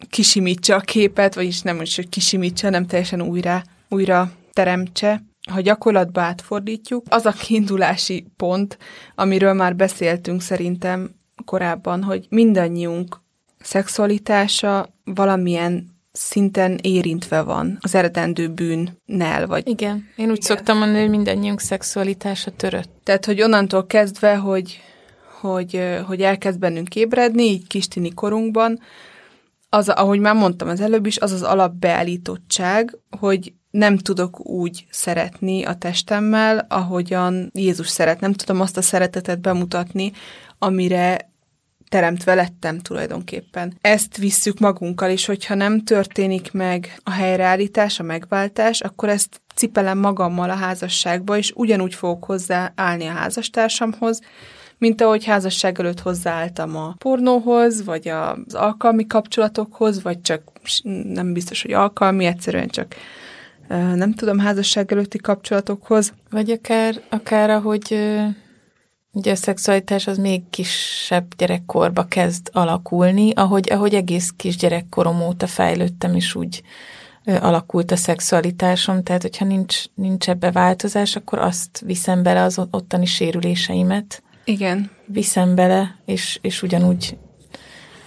kisimítsa 0.10 0.75
a 0.75 0.80
képet, 0.80 1.36
vagyis 1.36 1.62
nem 1.62 1.82
is, 1.82 1.95
hogy 1.95 2.10
kisimítsa, 2.10 2.65
hanem 2.65 2.86
teljesen 2.86 3.21
újra, 3.21 3.63
újra 3.89 4.32
teremtse. 4.54 5.23
Ha 5.52 5.62
gyakorlatba 5.62 6.21
átfordítjuk, 6.21 7.06
az 7.10 7.25
a 7.25 7.32
kiindulási 7.32 8.25
pont, 8.38 8.78
amiről 9.15 9.54
már 9.54 9.75
beszéltünk 9.75 10.41
szerintem 10.41 11.10
korábban, 11.45 12.04
hogy 12.04 12.25
mindannyiunk 12.30 13.21
szexualitása 13.60 14.89
valamilyen 15.04 15.98
szinten 16.12 16.80
érintve 16.82 17.41
van 17.41 17.78
az 17.82 17.95
eredendő 17.95 18.48
bűnnel. 18.48 19.48
Vagy... 19.48 19.67
Igen, 19.67 20.08
én 20.15 20.30
úgy 20.30 20.38
Igen. 20.38 20.41
szoktam 20.41 20.78
mondani, 20.78 21.00
hogy 21.00 21.10
mindannyiunk 21.10 21.60
szexualitása 21.60 22.52
törött. 22.52 22.89
Tehát, 23.04 23.26
hogy 23.26 23.41
onnantól 23.41 23.86
kezdve, 23.86 24.36
hogy, 24.36 24.80
hogy, 25.39 25.82
hogy 26.06 26.22
elkezd 26.22 26.60
bennünk 26.60 26.95
ébredni, 26.95 27.43
így 27.43 27.67
kistini 27.67 28.13
korunkban, 28.13 28.80
az, 29.69 29.89
ahogy 29.89 30.19
már 30.19 30.36
mondtam 30.36 30.67
az 30.67 30.82
előbb 30.82 31.06
is, 31.06 31.17
az 31.17 31.32
az 31.32 31.41
alapbeállítottság, 31.41 32.98
hogy 33.19 33.54
nem 33.72 33.98
tudok 33.98 34.45
úgy 34.45 34.86
szeretni 34.89 35.63
a 35.63 35.76
testemmel, 35.76 36.65
ahogyan 36.69 37.52
Jézus 37.54 37.88
szeret. 37.88 38.19
Nem 38.19 38.34
tudom 38.34 38.62
azt 38.62 38.78
a 38.78 38.82
szeretetet 38.82 39.41
bemutatni, 39.41 40.12
amire 40.58 41.29
teremtve 41.89 42.34
lettem 42.34 42.80
tulajdonképpen. 42.80 43.78
Ezt 43.82 44.17
visszük 44.17 44.60
magunkkal, 44.60 45.10
és 45.10 45.25
hogyha 45.25 45.56
nem 45.56 45.84
történik 45.84 46.52
meg 46.52 46.99
a 47.04 47.12
helyreállítás, 47.12 47.99
a 47.99 48.04
megváltás, 48.04 48.82
akkor 48.82 49.10
ezt 49.10 49.41
cipelem 49.56 49.97
magammal 49.97 50.49
a 50.49 50.56
házasságba, 50.56 51.38
és 51.38 51.52
ugyanúgy 51.56 51.93
fogok 51.93 52.23
hozzá 52.23 52.71
állni 52.75 53.06
a 53.06 53.12
házastársamhoz, 53.12 54.19
mint 54.78 55.02
ahogy 55.02 55.25
házasság 55.25 55.80
előtt 55.80 55.99
hozzáálltam 55.99 56.75
a 56.75 56.95
pornóhoz, 56.97 57.84
vagy 57.86 58.08
az 58.08 58.54
alkalmi 58.54 59.08
kapcsolatokhoz, 59.08 60.04
vagy 60.04 60.21
csak 60.21 60.41
nem 61.04 61.34
biztos, 61.34 61.62
hogy 61.62 61.73
alkalmi, 61.73 62.25
egyszerűen 62.25 62.67
csak 62.67 62.95
nem 63.95 64.13
tudom, 64.13 64.39
házasság 64.39 64.91
előtti 64.91 65.17
kapcsolatokhoz. 65.17 66.13
Vagy 66.30 66.52
akár, 66.52 67.02
akár 67.10 67.49
ahogy 67.49 67.99
ugye 69.19 69.32
a 69.32 69.36
szexualitás 69.36 70.08
az 70.08 70.17
még 70.17 70.41
kisebb 70.49 71.36
gyerekkorba 71.38 72.03
kezd 72.03 72.49
alakulni, 72.51 73.32
ahogy, 73.34 73.71
ahogy 73.71 73.93
egész 73.93 74.34
kis 74.36 74.55
gyerekkorom 74.55 75.21
óta 75.21 75.47
fejlődtem, 75.47 76.15
és 76.15 76.36
úgy 76.36 76.62
alakult 77.25 77.91
a 77.91 77.95
szexualitásom, 77.95 79.03
tehát 79.03 79.21
hogyha 79.21 79.45
nincs, 79.45 79.84
nincs 79.93 80.29
ebbe 80.29 80.51
változás, 80.51 81.15
akkor 81.15 81.39
azt 81.39 81.82
viszem 81.86 82.23
bele 82.23 82.43
az 82.43 82.62
ottani 82.71 83.05
sérüléseimet, 83.05 84.23
igen. 84.43 84.91
viszem 85.05 85.55
bele, 85.55 85.95
és, 86.05 86.39
és 86.41 86.63
ugyanúgy 86.63 87.17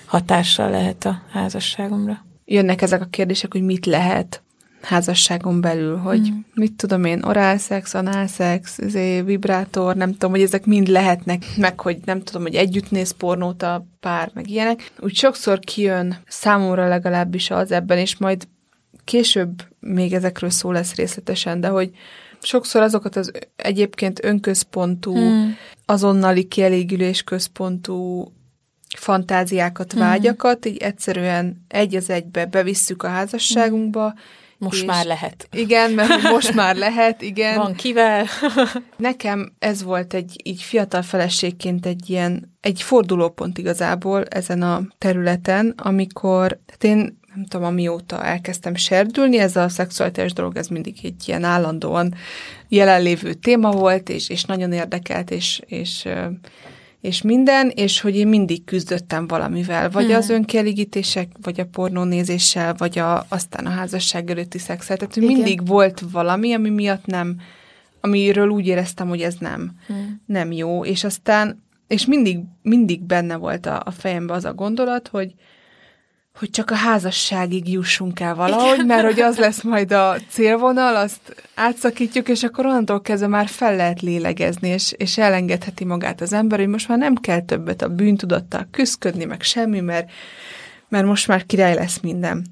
hatással 0.06 0.70
lehet 0.70 1.04
a 1.04 1.22
házasságomra. 1.30 2.24
Jönnek 2.44 2.82
ezek 2.82 3.00
a 3.00 3.06
kérdések, 3.10 3.52
hogy 3.52 3.62
mit 3.62 3.86
lehet 3.86 4.42
házasságon 4.82 5.60
belül, 5.60 5.96
hogy 5.96 6.30
mm. 6.30 6.38
mit 6.54 6.72
tudom 6.72 7.04
én, 7.04 7.22
orálszex, 7.22 7.94
análszex, 7.94 8.78
izé, 8.78 9.20
vibrátor, 9.20 9.96
nem 9.96 10.12
tudom, 10.12 10.30
hogy 10.30 10.42
ezek 10.42 10.66
mind 10.66 10.88
lehetnek, 10.88 11.44
meg 11.56 11.80
hogy 11.80 11.98
nem 12.04 12.22
tudom, 12.22 12.42
hogy 12.42 12.54
együtt 12.54 12.90
néz 12.90 13.10
pornót 13.10 13.62
a 13.62 13.86
pár, 14.00 14.30
meg 14.34 14.50
ilyenek. 14.50 14.92
Úgy 15.00 15.14
sokszor 15.14 15.58
kijön 15.58 16.16
számomra 16.28 16.88
legalábbis 16.88 17.50
az 17.50 17.70
ebben, 17.72 17.98
és 17.98 18.16
majd 18.16 18.48
később 19.04 19.62
még 19.80 20.12
ezekről 20.12 20.50
szó 20.50 20.70
lesz 20.72 20.94
részletesen, 20.94 21.60
de 21.60 21.68
hogy 21.68 21.90
sokszor 22.40 22.82
azokat 22.82 23.16
az 23.16 23.32
egyébként 23.56 24.24
önközpontú, 24.24 25.14
hmm. 25.14 25.56
azonnali 25.86 26.44
kielégülés 26.44 27.22
központú 27.22 28.26
fantáziákat, 28.96 29.92
hmm. 29.92 30.00
vágyakat, 30.00 30.66
így 30.66 30.76
egyszerűen 30.76 31.64
egy 31.68 31.94
az 31.94 32.10
egybe 32.10 32.46
bevisszük 32.46 33.02
a 33.02 33.08
házasságunkba, 33.08 34.14
most 34.62 34.86
már 34.86 35.04
lehet. 35.04 35.48
Igen, 35.52 35.90
mert 35.90 36.22
most 36.22 36.54
már 36.54 36.76
lehet, 36.76 37.22
igen. 37.22 37.56
Van 37.56 37.74
kivel. 37.74 38.26
Nekem 38.96 39.52
ez 39.58 39.82
volt 39.82 40.14
egy 40.14 40.40
így 40.44 40.62
fiatal 40.62 41.02
feleségként 41.02 41.86
egy 41.86 42.10
ilyen, 42.10 42.56
egy 42.60 42.82
fordulópont 42.82 43.58
igazából 43.58 44.24
ezen 44.24 44.62
a 44.62 44.82
területen, 44.98 45.74
amikor 45.76 46.58
hát 46.68 46.84
én 46.84 47.20
nem 47.34 47.44
tudom, 47.46 47.66
amióta 47.66 48.24
elkezdtem 48.24 48.74
serdülni, 48.74 49.38
ez 49.38 49.56
a 49.56 49.68
szexualitás 49.68 50.32
dolog, 50.32 50.56
ez 50.56 50.66
mindig 50.66 50.96
egy 51.02 51.28
ilyen 51.28 51.44
állandóan 51.44 52.14
jelenlévő 52.68 53.32
téma 53.32 53.70
volt, 53.70 54.08
és, 54.08 54.28
és 54.28 54.44
nagyon 54.44 54.72
érdekelt, 54.72 55.30
és, 55.30 55.60
és, 55.66 56.08
és 57.02 57.22
minden, 57.22 57.68
és 57.74 58.00
hogy 58.00 58.16
én 58.16 58.28
mindig 58.28 58.64
küzdöttem 58.64 59.26
valamivel, 59.26 59.90
vagy 59.90 60.04
hmm. 60.04 60.14
az 60.14 60.30
önkielégítések, 60.30 61.28
vagy 61.40 61.60
a 61.60 61.66
pornónézéssel, 61.66 62.74
vagy 62.74 62.98
a, 62.98 63.26
aztán 63.28 63.66
a 63.66 63.70
házasság 63.70 64.30
előtti 64.30 64.58
szexel. 64.58 64.96
Tehát, 64.96 65.14
hogy 65.14 65.22
mindig 65.22 65.66
volt 65.66 66.02
valami, 66.12 66.52
ami 66.52 66.70
miatt 66.70 67.06
nem, 67.06 67.36
amiről 68.00 68.48
úgy 68.48 68.66
éreztem, 68.66 69.08
hogy 69.08 69.20
ez 69.20 69.34
nem, 69.38 69.72
hmm. 69.86 70.20
nem 70.26 70.52
jó, 70.52 70.84
és 70.84 71.04
aztán, 71.04 71.62
és 71.86 72.06
mindig, 72.06 72.38
mindig 72.62 73.02
benne 73.02 73.36
volt 73.36 73.66
a, 73.66 73.82
a 73.84 73.90
fejembe 73.90 74.32
az 74.32 74.44
a 74.44 74.54
gondolat, 74.54 75.08
hogy, 75.08 75.34
hogy 76.38 76.50
csak 76.50 76.70
a 76.70 76.74
házasságig 76.74 77.68
jussunk 77.68 78.20
el 78.20 78.34
valahogy, 78.34 78.74
Igen. 78.74 78.86
mert 78.86 79.04
hogy 79.04 79.20
az 79.20 79.38
lesz 79.38 79.62
majd 79.62 79.92
a 79.92 80.16
célvonal, 80.28 80.96
azt 80.96 81.46
átszakítjuk, 81.54 82.28
és 82.28 82.42
akkor 82.42 82.66
onnantól 82.66 83.00
kezdve 83.00 83.26
már 83.26 83.48
fel 83.48 83.76
lehet 83.76 84.00
lélegezni, 84.00 84.68
és, 84.68 84.92
és 84.96 85.18
elengedheti 85.18 85.84
magát 85.84 86.20
az 86.20 86.32
ember, 86.32 86.58
hogy 86.58 86.68
most 86.68 86.88
már 86.88 86.98
nem 86.98 87.14
kell 87.14 87.40
többet 87.40 87.82
a 87.82 87.88
bűntudattal 87.88 88.68
küzdködni, 88.70 89.24
meg 89.24 89.42
semmi, 89.42 89.80
mert, 89.80 90.10
mert 90.88 91.06
most 91.06 91.28
már 91.28 91.46
király 91.46 91.74
lesz 91.74 92.00
minden. 92.00 92.46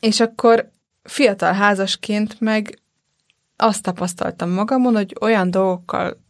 És 0.00 0.20
akkor 0.20 0.70
fiatal 1.02 1.52
házasként 1.52 2.40
meg 2.40 2.78
azt 3.56 3.82
tapasztaltam 3.82 4.50
magamon, 4.50 4.94
hogy 4.94 5.16
olyan 5.20 5.50
dolgokkal 5.50 6.24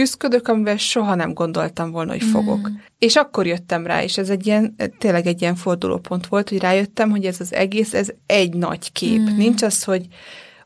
küzdködök, 0.00 0.48
amivel 0.48 0.76
soha 0.76 1.14
nem 1.14 1.34
gondoltam 1.34 1.90
volna, 1.90 2.12
hogy 2.12 2.22
fogok. 2.22 2.68
Mm. 2.68 2.74
És 2.98 3.16
akkor 3.16 3.46
jöttem 3.46 3.86
rá, 3.86 4.02
és 4.02 4.18
ez 4.18 4.30
egy 4.30 4.46
ilyen, 4.46 4.76
tényleg 4.98 5.26
egy 5.26 5.40
ilyen 5.40 5.54
fordulópont 5.54 6.26
volt, 6.26 6.48
hogy 6.48 6.58
rájöttem, 6.58 7.10
hogy 7.10 7.24
ez 7.24 7.40
az 7.40 7.54
egész, 7.54 7.94
ez 7.94 8.08
egy 8.26 8.54
nagy 8.54 8.92
kép. 8.92 9.20
Mm. 9.20 9.36
Nincs 9.36 9.62
az, 9.62 9.84
hogy 9.84 10.06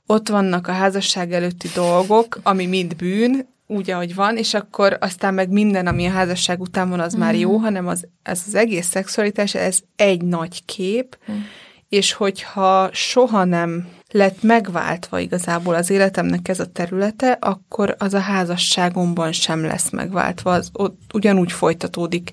ott 0.07 0.29
vannak 0.29 0.68
a 0.68 0.73
házasság 0.73 1.33
előtti 1.33 1.68
dolgok, 1.75 2.38
ami 2.42 2.66
mind 2.66 2.97
bűn, 2.97 3.47
úgy, 3.66 3.90
ahogy 3.90 4.14
van, 4.14 4.37
és 4.37 4.55
akkor 4.55 4.97
aztán 5.01 5.35
meg 5.35 5.49
minden, 5.49 5.87
ami 5.87 6.07
a 6.07 6.11
házasság 6.11 6.61
után 6.61 6.88
van, 6.88 7.01
az 7.01 7.16
mm. 7.16 7.18
már 7.18 7.35
jó, 7.35 7.57
hanem 7.57 7.87
az, 7.87 8.07
ez 8.23 8.42
az 8.47 8.55
egész 8.55 8.87
szexualitás, 8.87 9.55
ez 9.55 9.79
egy 9.97 10.23
nagy 10.23 10.64
kép, 10.64 11.18
mm. 11.33 11.35
és 11.88 12.12
hogyha 12.12 12.88
soha 12.92 13.44
nem 13.44 13.88
lett 14.14 14.42
megváltva 14.42 15.18
igazából 15.18 15.74
az 15.74 15.90
életemnek 15.90 16.48
ez 16.48 16.61
a 16.61 16.66
területe, 16.72 17.31
akkor 17.40 17.94
az 17.98 18.14
a 18.14 18.18
házasságomban 18.18 19.33
sem 19.33 19.64
lesz 19.64 19.90
megváltva, 19.90 20.53
az 20.53 20.70
ott 20.72 21.00
ugyanúgy 21.14 21.53
folytatódik 21.53 22.33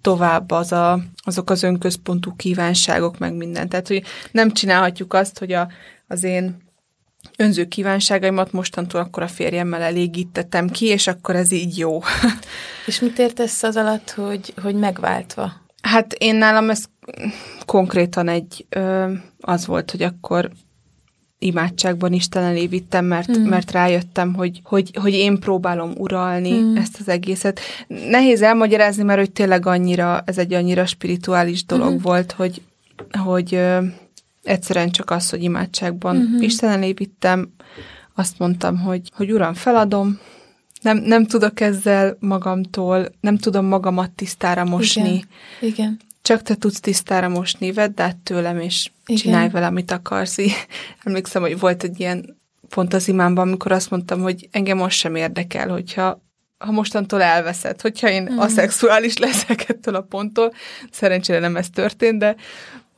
tovább 0.00 0.50
az 0.50 0.72
a, 0.72 1.00
azok 1.24 1.50
az 1.50 1.62
önközpontú 1.62 2.36
kívánságok, 2.36 3.18
meg 3.18 3.34
minden. 3.34 3.68
Tehát, 3.68 3.88
hogy 3.88 4.02
nem 4.30 4.52
csinálhatjuk 4.52 5.14
azt, 5.14 5.38
hogy 5.38 5.52
a, 5.52 5.68
az 6.06 6.22
én 6.24 6.56
önző 7.36 7.64
kívánságaimat 7.64 8.52
mostantól 8.52 9.00
akkor 9.00 9.22
a 9.22 9.28
férjemmel 9.28 9.82
elégítettem 9.82 10.68
ki, 10.68 10.86
és 10.86 11.06
akkor 11.06 11.36
ez 11.36 11.52
így 11.52 11.78
jó. 11.78 12.00
és 12.86 13.00
mit 13.00 13.18
értesz 13.18 13.62
az 13.62 13.76
alatt, 13.76 14.10
hogy, 14.10 14.54
hogy 14.62 14.74
megváltva? 14.74 15.52
Hát 15.82 16.12
én 16.12 16.34
nálam 16.34 16.70
ez 16.70 16.84
konkrétan 17.66 18.28
egy, 18.28 18.66
ö, 18.68 19.12
az 19.40 19.66
volt, 19.66 19.90
hogy 19.90 20.02
akkor 20.02 20.50
imádságban 21.42 22.12
Isten 22.12 22.42
elé 22.42 22.66
vittem, 22.66 23.04
mert, 23.04 23.38
mm. 23.38 23.42
mert 23.42 23.70
rájöttem, 23.70 24.34
hogy, 24.34 24.60
hogy, 24.64 24.90
hogy 25.00 25.12
én 25.12 25.38
próbálom 25.38 25.92
uralni 25.96 26.60
mm. 26.60 26.76
ezt 26.76 26.96
az 27.00 27.08
egészet. 27.08 27.60
Nehéz 27.86 28.42
elmagyarázni, 28.42 29.02
mert 29.02 29.18
hogy 29.18 29.30
tényleg 29.30 29.66
annyira, 29.66 30.22
ez 30.26 30.38
egy 30.38 30.52
annyira 30.52 30.86
spirituális 30.86 31.64
dolog 31.64 31.92
mm. 31.92 32.02
volt, 32.02 32.32
hogy, 32.32 32.62
hogy 33.22 33.54
ö, 33.54 33.78
egyszerűen 34.42 34.90
csak 34.90 35.10
az, 35.10 35.30
hogy 35.30 35.42
imádságban 35.42 36.16
mm-hmm. 36.16 36.94
Vittem, 36.94 37.52
azt 38.14 38.38
mondtam, 38.38 38.78
hogy, 38.78 39.10
hogy 39.16 39.32
Uram, 39.32 39.54
feladom, 39.54 40.18
nem, 40.82 40.96
nem 40.96 41.26
tudok 41.26 41.60
ezzel 41.60 42.16
magamtól, 42.18 43.08
nem 43.20 43.38
tudom 43.38 43.66
magamat 43.66 44.10
tisztára 44.10 44.64
mosni. 44.64 45.24
Igen. 45.60 45.72
Igen. 45.72 45.98
Csak 46.30 46.42
te 46.42 46.54
tudsz 46.54 46.80
tisztára 46.80 47.28
mosni, 47.28 47.72
vedd 47.72 48.00
át 48.00 48.16
tőlem, 48.16 48.60
és 48.60 48.90
Igen. 49.06 49.22
csinálj 49.22 49.48
vele, 49.48 49.66
amit 49.66 49.90
akarsz. 49.90 50.36
emlékszem, 51.04 51.42
hogy 51.42 51.58
volt 51.58 51.82
egy 51.82 52.00
ilyen 52.00 52.38
pont 52.68 52.94
az 52.94 53.08
imámban, 53.08 53.46
amikor 53.48 53.72
azt 53.72 53.90
mondtam, 53.90 54.20
hogy 54.20 54.48
engem 54.50 54.76
most 54.76 54.98
sem 54.98 55.14
érdekel, 55.14 55.68
hogyha 55.68 56.22
ha 56.58 56.70
mostantól 56.70 57.22
elveszed, 57.22 57.80
hogyha 57.80 58.10
én 58.10 58.28
mm. 58.32 58.38
aszexuális 58.38 59.18
leszek 59.26 59.68
ettől 59.68 59.94
a 59.94 60.00
ponttól, 60.00 60.52
szerencsére 60.90 61.38
nem 61.38 61.56
ez 61.56 61.70
történt, 61.70 62.18
de 62.18 62.36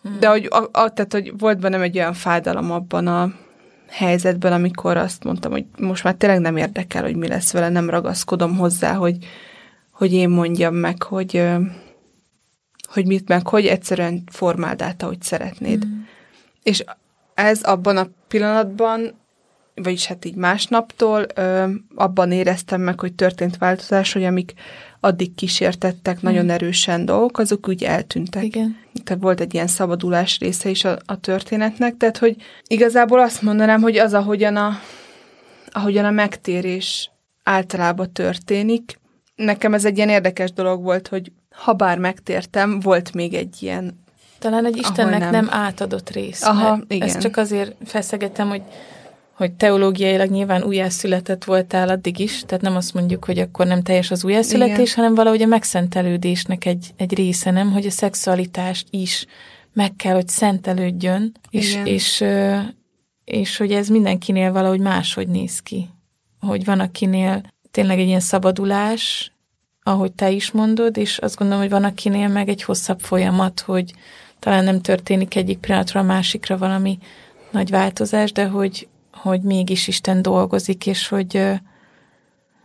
Hmm. 0.03 0.19
De 0.19 0.29
hogy, 0.29 0.49
a, 0.51 0.57
a, 0.57 0.93
tehát, 0.93 1.13
hogy 1.13 1.33
volt 1.39 1.61
bennem 1.61 1.81
egy 1.81 1.97
olyan 1.97 2.15
fájdalom 2.15 2.71
abban 2.71 3.07
a 3.07 3.33
helyzetben, 3.89 4.53
amikor 4.53 4.97
azt 4.97 5.25
mondtam, 5.25 5.53
hogy 5.53 5.65
most 5.79 6.05
már 6.05 6.15
tényleg 6.15 6.41
nem 6.41 6.57
érdekel, 6.57 7.03
hogy 7.03 7.17
mi 7.17 7.29
lesz 7.29 7.53
vele, 7.53 7.69
nem 7.69 7.91
ragaszkodom 7.91 8.57
hozzá, 8.57 8.95
hogy, 8.95 9.17
hogy 9.91 10.13
én 10.13 10.29
mondjam 10.29 10.75
meg, 10.75 11.03
hogy, 11.03 11.43
hogy 12.93 13.07
mit 13.07 13.29
meg, 13.29 13.47
hogy 13.47 13.67
egyszerűen 13.67 14.23
formáld 14.31 14.83
át, 14.83 15.03
ahogy 15.03 15.23
szeretnéd. 15.23 15.87
Mm. 15.87 16.01
És 16.63 16.85
ez 17.35 17.63
abban 17.63 17.97
a 17.97 18.09
pillanatban, 18.29 19.21
vagyis 19.75 20.07
hát 20.07 20.25
így 20.25 20.35
másnaptól, 20.35 21.27
ö, 21.35 21.69
abban 21.95 22.33
éreztem 22.33 22.81
meg, 22.81 23.01
hogy 23.01 23.13
történt 23.13 23.57
változás, 23.57 24.13
hogy 24.13 24.25
amik 24.25 24.53
addig 25.01 25.35
kísértettek 25.35 26.21
hmm. 26.21 26.31
nagyon 26.31 26.51
erősen 26.51 27.05
dolgok, 27.05 27.39
azok 27.39 27.69
úgy 27.69 27.83
eltűntek. 27.85 28.45
Igen. 28.45 28.77
Tehát 29.05 29.23
volt 29.23 29.41
egy 29.41 29.55
ilyen 29.55 29.67
szabadulás 29.67 30.39
része 30.39 30.69
is 30.69 30.85
a, 30.85 30.99
a 31.07 31.21
történetnek, 31.21 31.97
tehát 31.97 32.19
hogy 32.19 32.37
igazából 32.67 33.21
azt 33.21 33.43
mondanám, 33.43 33.81
hogy 33.81 33.99
az, 33.99 34.15
ahogyan 34.15 34.57
a, 34.57 34.79
ahogyan 35.71 36.05
a 36.05 36.11
megtérés 36.11 37.11
általában 37.43 38.13
történik, 38.13 38.99
nekem 39.35 39.75
ez 39.75 39.85
egy 39.85 39.97
ilyen 39.97 40.09
érdekes 40.09 40.53
dolog 40.53 40.83
volt, 40.83 41.09
hogy 41.09 41.33
ha 41.53 41.73
bár 41.73 41.99
megtértem, 41.99 42.81
volt 42.81 43.15
még 43.15 43.35
egy 43.35 43.57
ilyen 43.61 44.01
talán 44.39 44.67
egy 44.67 44.77
Istennek 44.77 45.21
nem. 45.21 45.31
nem 45.31 45.49
átadott 45.51 46.11
rész. 46.11 46.43
Aha, 46.43 46.81
igen. 46.89 47.09
Ezt 47.09 47.21
csak 47.21 47.37
azért 47.37 47.75
feszegettem, 47.85 48.49
hogy 48.49 48.63
hogy 49.33 49.53
teológiailag 49.53 50.31
nyilván 50.31 50.63
újjászületett 50.63 51.45
voltál 51.45 51.89
addig 51.89 52.19
is, 52.19 52.43
tehát 52.47 52.65
nem 52.65 52.77
azt 52.77 52.95
mondjuk, 52.95 53.25
hogy 53.25 53.39
akkor 53.39 53.67
nem 53.67 53.83
teljes 53.83 54.11
az 54.11 54.25
újjászületés, 54.25 54.91
Igen. 54.91 54.95
hanem 54.95 55.15
valahogy 55.15 55.43
a 55.43 55.47
megszentelődésnek 55.47 56.65
egy, 56.65 56.91
egy 56.97 57.15
része, 57.15 57.51
nem, 57.51 57.73
hogy 57.73 57.87
a 57.87 57.91
szexualitást 57.91 58.87
is 58.91 59.27
meg 59.73 59.97
kell, 59.97 60.15
hogy 60.15 60.29
szentelődjön, 60.29 61.33
és, 61.51 61.79
és, 61.85 62.25
és 63.25 63.57
hogy 63.57 63.73
ez 63.73 63.89
mindenkinél 63.89 64.53
valahogy 64.53 64.81
máshogy 64.81 65.29
néz 65.29 65.61
ki. 65.61 65.89
Hogy 66.41 66.65
van, 66.65 66.81
akinél 66.81 67.43
tényleg 67.71 67.99
egy 67.99 68.07
ilyen 68.07 68.21
szabadulás, 68.21 69.33
ahogy 69.83 70.13
te 70.13 70.31
is 70.31 70.51
mondod, 70.51 70.97
és 70.97 71.19
azt 71.19 71.37
gondolom, 71.37 71.63
hogy 71.63 71.73
van, 71.73 71.85
akinél 71.85 72.29
meg 72.29 72.49
egy 72.49 72.63
hosszabb 72.63 73.01
folyamat, 73.01 73.61
hogy 73.61 73.93
talán 74.39 74.65
nem 74.65 74.81
történik 74.81 75.35
egyik 75.35 75.59
pillanatra 75.59 76.01
a 76.01 76.05
másikra 76.05 76.59
valami 76.59 76.99
nagy 77.51 77.71
változás, 77.71 78.33
de 78.33 78.47
hogy, 78.47 78.89
hogy 79.13 79.41
mégis 79.41 79.89
Isten 79.89 80.23
dolgozik, 80.23 80.87
és 80.87 81.09
hogy 81.09 81.43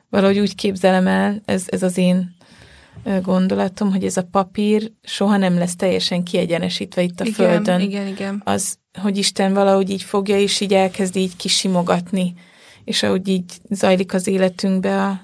valahogy 0.10 0.40
úgy 0.40 0.56
képzelem 0.56 1.08
el, 1.08 1.42
ez, 1.46 1.64
ez 1.68 1.84
az 1.84 1.98
én 1.98 2.36
gondolatom, 3.22 3.92
hogy 3.92 4.06
ez 4.06 4.18
a 4.18 4.28
papír 4.32 4.92
soha 5.04 5.38
nem 5.38 5.58
lesz 5.58 5.76
teljesen 5.76 6.24
kiegyenesítve 6.24 7.02
itt 7.02 7.20
a 7.20 7.26
igen, 7.26 7.34
Földön. 7.34 7.80
Igen, 7.80 8.08
igen. 8.08 8.42
Az, 8.46 8.78
hogy 9.02 9.18
Isten 9.18 9.54
valahogy 9.54 9.90
így 9.90 10.04
fogja, 10.04 10.40
és 10.40 10.60
így 10.60 10.74
elkezd 10.74 11.16
így 11.16 11.36
kisimogatni, 11.36 12.34
és 12.84 13.04
ahogy 13.04 13.28
így 13.28 13.52
zajlik 13.70 14.14
az 14.14 14.28
életünkbe 14.28 15.04
a, 15.04 15.22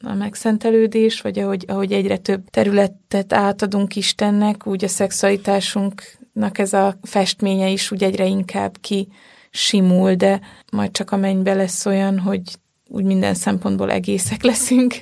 a 0.00 0.14
megszentelődés, 0.14 1.20
vagy 1.20 1.38
ahogy, 1.38 1.64
ahogy 1.68 1.92
egyre 1.92 2.16
több 2.16 2.48
területet 2.50 3.32
átadunk 3.32 3.96
Istennek, 3.96 4.66
úgy 4.66 4.84
a 4.84 4.88
szexualitásunknak 4.88 6.58
ez 6.58 6.72
a 6.72 6.98
festménye 7.02 7.68
is 7.68 7.90
úgy 7.90 8.02
egyre 8.02 8.26
inkább 8.26 8.76
ki 8.80 9.08
simul, 9.50 10.14
de 10.14 10.40
majd 10.72 10.90
csak 10.90 11.10
a 11.10 11.16
mennybe 11.16 11.54
lesz 11.54 11.86
olyan, 11.86 12.18
hogy 12.18 12.42
úgy 12.88 13.04
minden 13.04 13.34
szempontból 13.34 13.90
egészek 13.90 14.42
leszünk. 14.50 14.94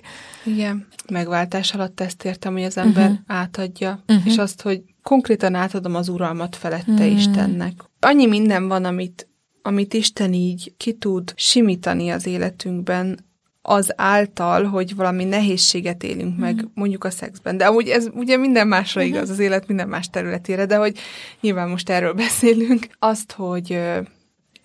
Igen, 0.45 0.87
megváltás 1.11 1.75
alatt 1.75 2.01
ezt 2.01 2.25
értem, 2.25 2.53
hogy 2.53 2.63
az 2.63 2.77
ember 2.77 3.11
uh-huh. 3.11 3.19
átadja, 3.27 4.03
uh-huh. 4.09 4.27
és 4.27 4.37
azt, 4.37 4.63
hogy 4.63 4.83
konkrétan 5.03 5.55
átadom 5.55 5.95
az 5.95 6.09
uralmat 6.09 6.57
felette 6.57 6.93
uh-huh. 6.93 7.13
Istennek. 7.13 7.73
Annyi 8.01 8.27
minden 8.27 8.69
van, 8.69 8.85
amit, 8.85 9.29
amit 9.63 9.95
Isten 9.95 10.33
így 10.33 10.75
ki 10.77 10.93
tud 10.93 11.33
simítani 11.37 12.11
az 12.11 12.27
életünkben, 12.27 13.19
az 13.67 13.93
által, 13.97 14.65
hogy 14.65 14.95
valami 14.95 15.25
nehézséget 15.25 16.03
élünk 16.03 16.39
meg, 16.39 16.69
mondjuk 16.75 17.05
a 17.05 17.11
szexben. 17.11 17.57
De 17.57 17.67
amúgy 17.67 17.89
ez 17.89 18.09
ugye 18.15 18.37
minden 18.37 18.69
másra 18.69 19.01
uh-huh. 19.01 19.17
igaz, 19.17 19.31
az 19.31 19.39
élet 19.39 19.67
minden 19.67 19.89
más 19.89 20.11
területére, 20.11 20.67
de 20.67 20.77
hogy 20.77 20.99
nyilván 21.41 21.69
most 21.69 21.91
erről 21.91 22.13
beszélünk. 22.27 22.87
Azt, 22.99 23.33
hogy 23.33 23.79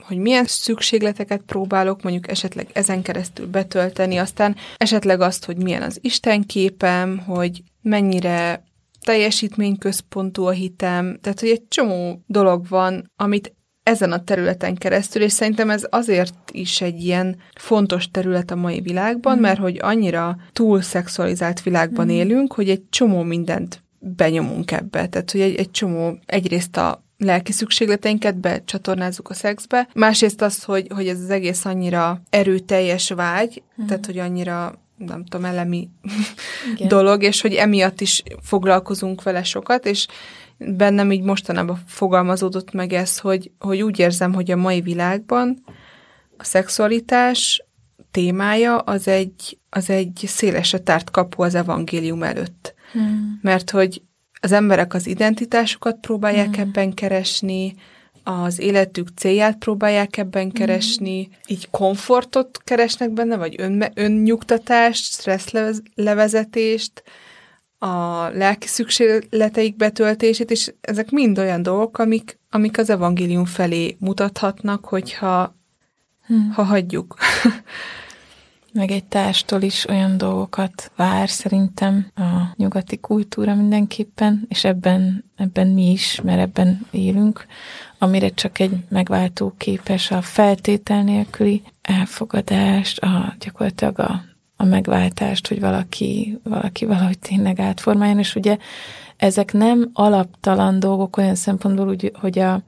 hogy 0.04 0.18
milyen 0.18 0.46
szükségleteket 0.46 1.42
próbálok 1.46 2.02
mondjuk 2.02 2.30
esetleg 2.30 2.68
ezen 2.74 3.02
keresztül 3.02 3.48
betölteni, 3.48 4.18
aztán 4.18 4.56
esetleg 4.78 5.22
azt, 5.22 5.46
hogy 5.46 5.58
milyen 5.58 5.82
az 5.82 6.00
Isten 6.02 6.44
képem, 6.46 7.18
hogy 7.18 7.64
mennyire 7.82 8.64
teljesítményközpontú 9.06 10.46
a 10.46 10.52
hitem, 10.52 11.18
tehát 11.22 11.40
hogy 11.40 11.50
egy 11.50 11.68
csomó 11.68 12.24
dolog 12.28 12.68
van, 12.68 13.12
amit 13.16 13.54
ezen 13.89 14.12
a 14.12 14.23
területen 14.23 14.75
keresztül, 14.75 15.21
és 15.21 15.32
szerintem 15.32 15.69
ez 15.69 15.88
azért 15.89 16.34
is 16.52 16.82
egy 16.82 17.04
ilyen 17.04 17.38
fontos 17.56 18.12
terület 18.12 18.52
a 18.52 18.56
mai 18.56 18.82
világban, 18.82 19.38
mm. 19.38 19.41
mert 19.41 19.59
hogy 19.59 19.78
annyira 19.82 20.38
túl 20.53 20.82
szexualizált 20.82 21.61
világban 21.61 22.05
mm. 22.05 22.09
élünk, 22.09 22.53
hogy 22.53 22.70
egy 22.70 22.82
csomó 22.89 23.22
mindent 23.24 23.84
benyomunk 23.99 24.72
ebbe. 24.72 25.07
Tehát, 25.07 25.32
hogy 25.32 25.41
egy, 25.41 25.55
egy 25.55 25.72
csomó, 25.72 26.20
egyrészt 26.26 26.78
a 26.78 27.03
lelki 27.18 27.51
szükségleteinket 27.51 28.38
becsatornázzuk 28.38 29.30
a 29.30 29.34
szexbe. 29.34 29.88
Másrészt 29.93 30.41
az, 30.41 30.64
hogy, 30.64 30.88
hogy 30.95 31.07
ez 31.07 31.20
az 31.20 31.30
egész 31.30 31.66
annyira 31.66 32.22
erőteljes 32.30 33.09
vágy, 33.09 33.64
mm. 33.82 33.86
tehát 33.86 34.05
hogy 34.05 34.18
annyira 34.18 34.80
nem 34.97 35.26
tudom, 35.26 35.45
elemi 35.45 35.89
dolog, 36.88 37.24
és 37.24 37.41
hogy 37.41 37.53
emiatt 37.53 38.01
is 38.01 38.24
foglalkozunk 38.41 39.24
vele 39.24 39.43
sokat, 39.43 39.86
és 39.86 40.07
bennem 40.60 41.12
így 41.12 41.22
mostanában 41.22 41.80
fogalmazódott 41.86 42.72
meg 42.72 42.93
ez, 42.93 43.18
hogy, 43.18 43.51
hogy 43.60 43.82
úgy 43.82 43.99
érzem, 43.99 44.34
hogy 44.34 44.51
a 44.51 44.55
mai 44.55 44.82
világban 44.82 45.64
a 46.38 46.43
szexualitás 46.43 47.64
témája 48.12 48.78
az 48.78 49.07
egy, 49.07 49.57
az 49.70 49.89
egy 49.89 50.24
szélesre 50.28 50.78
tárt 50.78 51.12
kapu 51.12 51.43
az 51.43 51.55
evangélium 51.55 52.24
előtt. 52.24 52.74
Hmm. 52.91 53.39
Mert 53.41 53.70
hogy 53.70 54.01
az 54.41 54.51
emberek 54.51 54.93
az 54.93 55.07
identitásukat 55.07 55.97
próbálják 55.99 56.57
mm. 56.57 56.62
ebben 56.62 56.93
keresni, 56.93 57.76
az 58.24 58.60
életük 58.60 59.07
célját 59.16 59.57
próbálják 59.57 60.18
ebben 60.18 60.45
mhm. 60.45 60.55
keresni, 60.55 61.28
mm. 61.30 61.34
így 61.47 61.70
komfortot 61.70 62.62
keresnek 62.64 63.12
benne, 63.12 63.36
vagy 63.36 63.55
ön, 63.57 63.91
önnyugtatást, 63.93 65.03
stresszlevezetést, 65.03 67.03
a 67.80 68.27
lelki 68.30 68.67
szükségleteik 68.67 69.75
betöltését, 69.75 70.51
és 70.51 70.73
ezek 70.82 71.11
mind 71.11 71.38
olyan 71.38 71.61
dolgok, 71.61 71.97
amik, 71.97 72.39
amik 72.49 72.77
az 72.77 72.89
evangélium 72.89 73.45
felé 73.45 73.95
mutathatnak, 73.99 74.86
hogyha 74.86 75.55
hmm. 76.25 76.51
ha 76.51 76.63
hagyjuk. 76.63 77.15
Meg 78.73 78.91
egy 78.91 79.05
társtól 79.05 79.61
is 79.61 79.88
olyan 79.88 80.17
dolgokat 80.17 80.91
vár 80.95 81.30
szerintem 81.30 82.11
a 82.15 82.53
nyugati 82.55 82.97
kultúra 82.97 83.55
mindenképpen, 83.55 84.45
és 84.49 84.63
ebben, 84.63 85.25
ebben 85.36 85.67
mi 85.67 85.91
is, 85.91 86.21
mert 86.21 86.39
ebben 86.39 86.88
élünk, 86.91 87.45
amire 87.97 88.30
csak 88.30 88.59
egy 88.59 88.77
megváltó 88.89 89.53
képes 89.57 90.11
a 90.11 90.21
feltétel 90.21 91.03
nélküli 91.03 91.61
elfogadást, 91.82 92.99
a, 92.99 93.36
gyakorlatilag 93.39 93.99
a, 93.99 94.23
a 94.62 94.66
megváltást, 94.66 95.47
hogy 95.47 95.60
valaki, 95.60 96.39
valaki 96.43 96.86
valahogy 96.86 97.20
tényleg 97.20 97.60
átformáljon, 97.60 98.20
és 98.20 98.36
ugye 98.36 98.57
ezek 99.18 99.53
nem 99.53 99.89
alaptalan 99.93 100.80
dolgok 100.80 101.18
olyan 101.18 101.36
szempontból, 101.36 101.89
úgy, 101.89 102.12
hogy 102.20 102.39
a, 102.39 102.62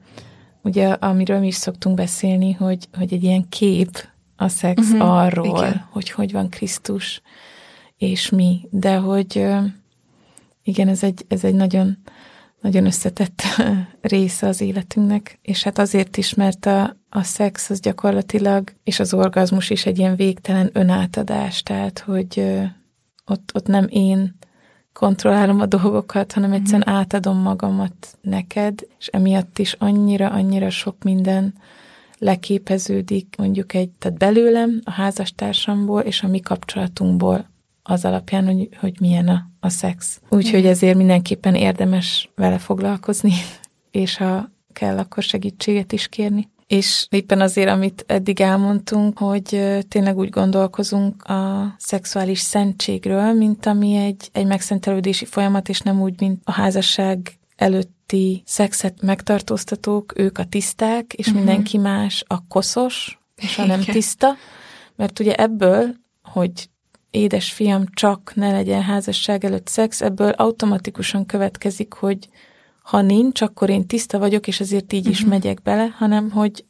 ugye, 0.62 0.88
amiről 0.88 1.38
mi 1.38 1.46
is 1.46 1.54
szoktunk 1.54 1.96
beszélni, 1.96 2.52
hogy, 2.52 2.88
hogy 2.98 3.12
egy 3.12 3.22
ilyen 3.22 3.48
kép 3.48 4.08
a 4.36 4.48
szex 4.48 4.90
uh-huh, 4.90 5.16
arról, 5.16 5.46
igen. 5.46 5.88
hogy 5.90 6.10
hogy 6.10 6.32
van 6.32 6.48
Krisztus, 6.48 7.22
és 7.96 8.30
mi, 8.30 8.68
de 8.70 8.96
hogy 8.96 9.46
igen, 10.62 10.88
ez 10.88 11.02
egy, 11.02 11.24
ez 11.28 11.44
egy 11.44 11.54
nagyon, 11.54 11.98
nagyon 12.62 12.86
összetett 12.86 13.42
része 14.00 14.46
az 14.46 14.60
életünknek, 14.60 15.38
és 15.42 15.62
hát 15.62 15.78
azért 15.78 16.16
is, 16.16 16.34
mert 16.34 16.66
a, 16.66 16.96
a 17.08 17.22
szex 17.22 17.70
az 17.70 17.80
gyakorlatilag, 17.80 18.72
és 18.84 19.00
az 19.00 19.14
orgazmus 19.14 19.70
is 19.70 19.86
egy 19.86 19.98
ilyen 19.98 20.16
végtelen 20.16 20.70
önátadás, 20.72 21.62
tehát, 21.62 21.98
hogy 21.98 22.60
ott, 23.26 23.50
ott 23.54 23.66
nem 23.66 23.86
én 23.88 24.36
kontrollálom 24.92 25.60
a 25.60 25.66
dolgokat, 25.66 26.32
hanem 26.32 26.52
egyszerűen 26.52 26.90
mm. 26.90 26.94
átadom 26.94 27.38
magamat 27.38 28.18
neked, 28.20 28.80
és 28.98 29.06
emiatt 29.06 29.58
is 29.58 29.72
annyira, 29.72 30.30
annyira 30.30 30.70
sok 30.70 31.02
minden 31.02 31.54
leképeződik 32.18 33.34
mondjuk 33.38 33.74
egy, 33.74 33.90
tehát 33.90 34.18
belőlem, 34.18 34.80
a 34.84 34.90
házastársamból 34.90 36.00
és 36.00 36.22
a 36.22 36.28
mi 36.28 36.40
kapcsolatunkból 36.40 37.50
az 37.82 38.04
alapján, 38.04 38.46
hogy, 38.46 38.68
hogy 38.80 39.00
milyen 39.00 39.28
a, 39.28 39.50
a 39.60 39.68
szex. 39.68 40.20
Úgyhogy 40.28 40.66
ezért 40.66 40.96
mindenképpen 40.96 41.54
érdemes 41.54 42.30
vele 42.34 42.58
foglalkozni, 42.58 43.32
és 43.90 44.16
ha 44.16 44.50
kell, 44.72 44.98
akkor 44.98 45.22
segítséget 45.22 45.92
is 45.92 46.08
kérni. 46.08 46.50
És 46.66 47.06
éppen 47.10 47.40
azért, 47.40 47.68
amit 47.68 48.04
eddig 48.06 48.40
elmondtunk, 48.40 49.18
hogy 49.18 49.78
tényleg 49.88 50.16
úgy 50.16 50.28
gondolkozunk 50.28 51.22
a 51.24 51.74
szexuális 51.78 52.38
szentségről, 52.38 53.32
mint 53.32 53.66
ami 53.66 53.96
egy, 53.96 54.28
egy 54.32 54.46
megszentelődési 54.46 55.24
folyamat, 55.24 55.68
és 55.68 55.80
nem 55.80 56.00
úgy, 56.00 56.20
mint 56.20 56.40
a 56.44 56.52
házasság 56.52 57.38
előtti 57.56 58.42
szexet 58.46 59.02
megtartóztatók, 59.02 60.18
ők 60.18 60.38
a 60.38 60.44
tiszták, 60.44 61.12
és 61.12 61.26
uh-huh. 61.26 61.42
mindenki 61.44 61.78
más 61.78 62.24
a 62.26 62.46
koszos, 62.46 63.18
és 63.36 63.58
a 63.58 63.66
nem 63.66 63.80
tiszta. 63.80 64.34
Mert 64.96 65.20
ugye 65.20 65.34
ebből, 65.34 65.94
hogy 66.22 66.68
édes 67.12 67.52
fiam, 67.52 67.84
csak 67.94 68.32
ne 68.34 68.52
legyen 68.52 68.82
házasság 68.82 69.44
előtt 69.44 69.68
szex, 69.68 70.00
ebből 70.00 70.30
automatikusan 70.30 71.26
következik, 71.26 71.92
hogy 71.92 72.28
ha 72.82 73.00
nincs, 73.00 73.40
akkor 73.40 73.70
én 73.70 73.86
tiszta 73.86 74.18
vagyok, 74.18 74.46
és 74.46 74.60
ezért 74.60 74.92
így 74.92 74.98
uh-huh. 74.98 75.14
is 75.14 75.20
mhm. 75.20 75.30
megyek 75.30 75.62
bele, 75.62 75.94
hanem 75.98 76.30
hogy 76.30 76.64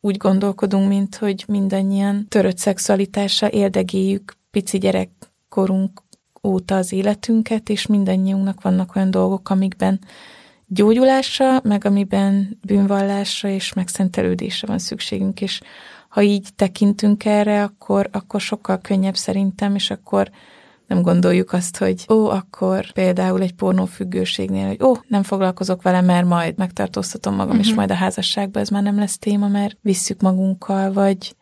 úgy 0.00 0.16
gondolkodunk, 0.16 0.88
mint 0.88 1.16
hogy 1.16 1.44
mindannyian 1.48 2.26
törött 2.28 2.58
szexualitással 2.58 3.48
érdegéljük 3.48 4.36
pici 4.50 4.78
gyerekkorunk 4.78 6.02
óta 6.42 6.76
az 6.76 6.92
életünket, 6.92 7.68
és 7.68 7.86
mindannyiunknak 7.86 8.62
vannak 8.62 8.96
olyan 8.96 9.10
dolgok, 9.10 9.50
amikben 9.50 10.00
gyógyulásra, 10.66 11.60
meg 11.62 11.84
amiben 11.84 12.58
bűnvallásra 12.66 13.48
és 13.48 13.72
megszentelődésre 13.72 14.66
van 14.66 14.78
szükségünk, 14.78 15.40
és 15.40 15.60
ha 16.08 16.22
így 16.22 16.48
tekintünk 16.56 17.24
erre, 17.24 17.62
akkor, 17.62 18.08
akkor 18.12 18.40
sokkal 18.40 18.78
könnyebb 18.78 19.16
szerintem, 19.16 19.74
és 19.74 19.90
akkor 19.90 20.30
nem 20.86 21.02
gondoljuk 21.02 21.52
azt, 21.52 21.76
hogy 21.76 22.04
ó, 22.08 22.28
akkor 22.28 22.92
például 22.92 23.42
egy 23.42 23.54
pornófüggőségnél, 23.54 24.66
hogy 24.66 24.82
ó, 24.82 24.94
nem 25.08 25.22
foglalkozok 25.22 25.82
vele, 25.82 26.00
mert 26.00 26.26
majd 26.26 26.56
megtartóztatom 26.56 27.34
magam, 27.34 27.48
uh-huh. 27.48 27.62
és 27.64 27.68
mhm. 27.68 27.76
majd 27.76 27.90
a 27.90 27.94
házasságban 27.94 28.62
ez 28.62 28.68
már 28.68 28.82
nem 28.82 28.98
lesz 28.98 29.18
téma, 29.18 29.48
mert 29.48 29.76
visszük 29.80 30.20
magunkkal, 30.20 30.92
vagy 30.92 31.36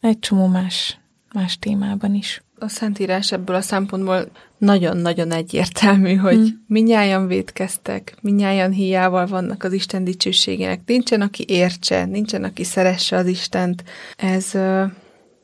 egy 0.00 0.18
csomó 0.18 0.46
más, 0.46 1.00
más 1.34 1.58
témában 1.58 2.14
is. 2.14 2.42
A 2.62 2.68
Szentírás 2.68 3.32
ebből 3.32 3.56
a 3.56 3.60
szempontból 3.60 4.28
nagyon-nagyon 4.58 5.32
egyértelmű, 5.32 6.14
hogy 6.14 6.34
hmm. 6.34 6.64
minnyáján 6.66 7.26
védkeztek, 7.26 8.16
minnyáján 8.20 8.72
hiával 8.72 9.26
vannak 9.26 9.64
az 9.64 9.72
Isten 9.72 10.04
dicsőségének. 10.04 10.80
Nincsen, 10.86 11.20
aki 11.20 11.44
értse, 11.48 12.04
nincsen, 12.04 12.44
aki 12.44 12.64
szeresse 12.64 13.16
az 13.16 13.26
Istent. 13.26 13.84
Ez 14.16 14.54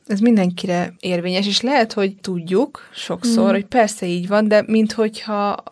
ez 0.07 0.19
mindenkire 0.19 0.93
érvényes, 0.99 1.47
és 1.47 1.61
lehet, 1.61 1.93
hogy 1.93 2.15
tudjuk 2.21 2.89
sokszor, 2.93 3.49
mm. 3.49 3.53
hogy 3.53 3.65
persze 3.65 4.05
így 4.05 4.27
van, 4.27 4.47
de 4.47 4.63
minthogyha 4.67 5.63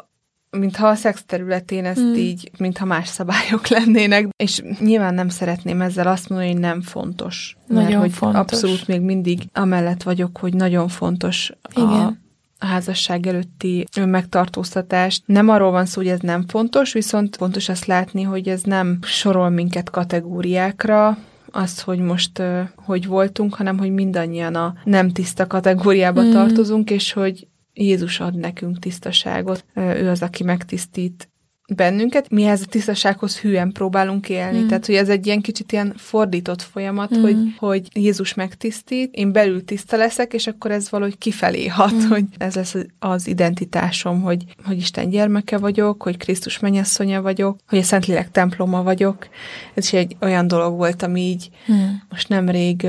mintha 0.50 0.88
a 0.88 0.95
szex 0.95 1.24
területén 1.26 1.86
ezt 1.86 2.02
mm. 2.02 2.14
így, 2.14 2.52
mintha 2.58 2.86
más 2.86 3.08
szabályok 3.08 3.68
lennének, 3.78 4.28
és 4.36 4.62
nyilván 4.80 5.14
nem 5.14 5.30
szeretném 5.30 5.82
ezzel 5.82 6.08
azt 6.08 6.30
mondani, 6.30 6.52
hogy 6.52 6.60
nem 6.60 6.82
fontos. 6.82 7.58
Nagyon 7.68 7.89
mert 7.89 8.00
hogy 8.02 8.12
fontos. 8.12 8.39
abszolút 8.39 8.88
még 8.88 9.02
mindig 9.02 9.41
amellett 9.54 10.04
vagyok, 10.04 10.38
hogy 10.38 10.54
nagyon 10.54 10.88
fontos 10.88 11.52
Igen. 11.76 11.88
a, 11.88 12.14
a 12.60 12.66
házasság 12.66 13.28
előtti 13.28 13.86
megtartóztatást. 14.06 15.24
Nem 15.26 15.50
arról 15.50 15.72
van 15.72 15.86
szó, 15.86 16.02
hogy 16.02 16.12
ez 16.12 16.20
nem 16.20 16.48
fontos, 16.48 16.93
viszont 16.93 17.36
fontos 17.36 17.70
azt 17.70 17.86
látni, 17.86 18.22
hogy 18.22 18.48
ez 18.48 18.62
nem 18.62 19.00
sorol 19.02 19.50
minket 19.50 19.89
kategóriákra, 19.89 21.18
az, 21.52 21.82
hogy 21.82 22.00
most 22.00 22.41
hogy 22.76 23.08
voltunk, 23.08 23.54
hanem 23.56 23.78
hogy 23.78 23.91
mindannyian 23.91 24.56
a 24.56 24.74
nem 24.84 25.10
tiszta 25.12 25.48
kategóriába 25.48 26.22
mm. 26.22 26.32
tartozunk, 26.32 26.89
és 26.89 27.14
hogy 27.14 27.47
Jézus 27.78 28.19
ad 28.19 28.36
nekünk 28.36 28.80
tisztaságot. 28.80 29.65
Ő 29.75 30.09
az, 30.09 30.21
aki 30.21 30.43
megtisztít 30.43 31.30
bennünket, 31.75 32.30
mi 32.30 32.43
ez 32.43 32.61
a 32.61 32.65
tisztasághoz 32.65 33.39
hűen 33.39 33.71
próbálunk 33.71 34.30
élni. 34.30 34.59
Mm. 34.59 34.67
Tehát, 34.67 34.86
hogy 34.86 34.95
ez 34.95 35.09
egy 35.09 35.25
ilyen 35.25 35.41
kicsit 35.41 35.71
ilyen 35.71 35.93
fordított 35.97 36.61
folyamat, 36.61 37.17
mm. 37.17 37.21
hogy, 37.21 37.38
hogy 37.57 37.88
Jézus 37.93 38.34
megtisztít, 38.34 39.13
én 39.13 39.32
belül 39.32 39.65
tiszta 39.65 39.97
leszek, 39.97 40.34
és 40.34 40.47
akkor 40.47 40.71
ez 40.71 40.89
valahogy 40.89 41.17
kifelé 41.17 41.67
hat, 41.67 41.93
mm. 41.93 42.07
hogy 42.07 42.23
ez 42.38 42.55
lesz 42.55 42.75
az 42.99 43.28
identitásom, 43.28 44.21
hogy, 44.21 44.43
hogy 44.63 44.78
Isten 44.78 45.09
gyermeke 45.09 45.57
vagyok, 45.57 46.03
hogy 46.03 46.17
Krisztus 46.17 46.59
mennyasszonya 46.59 47.21
vagyok, 47.21 47.59
hogy 47.67 47.80
a 47.80 47.84
Szentlélek 47.84 48.32
temploma 48.32 48.84
vagyok. 48.84 49.28
Ez 49.73 49.84
is 49.86 49.93
egy 49.93 50.15
olyan 50.21 50.47
dolog 50.47 50.78
volt, 50.78 51.01
ami 51.01 51.21
így 51.21 51.49
mm. 51.71 51.86
most 52.09 52.30
nemrég 52.30 52.88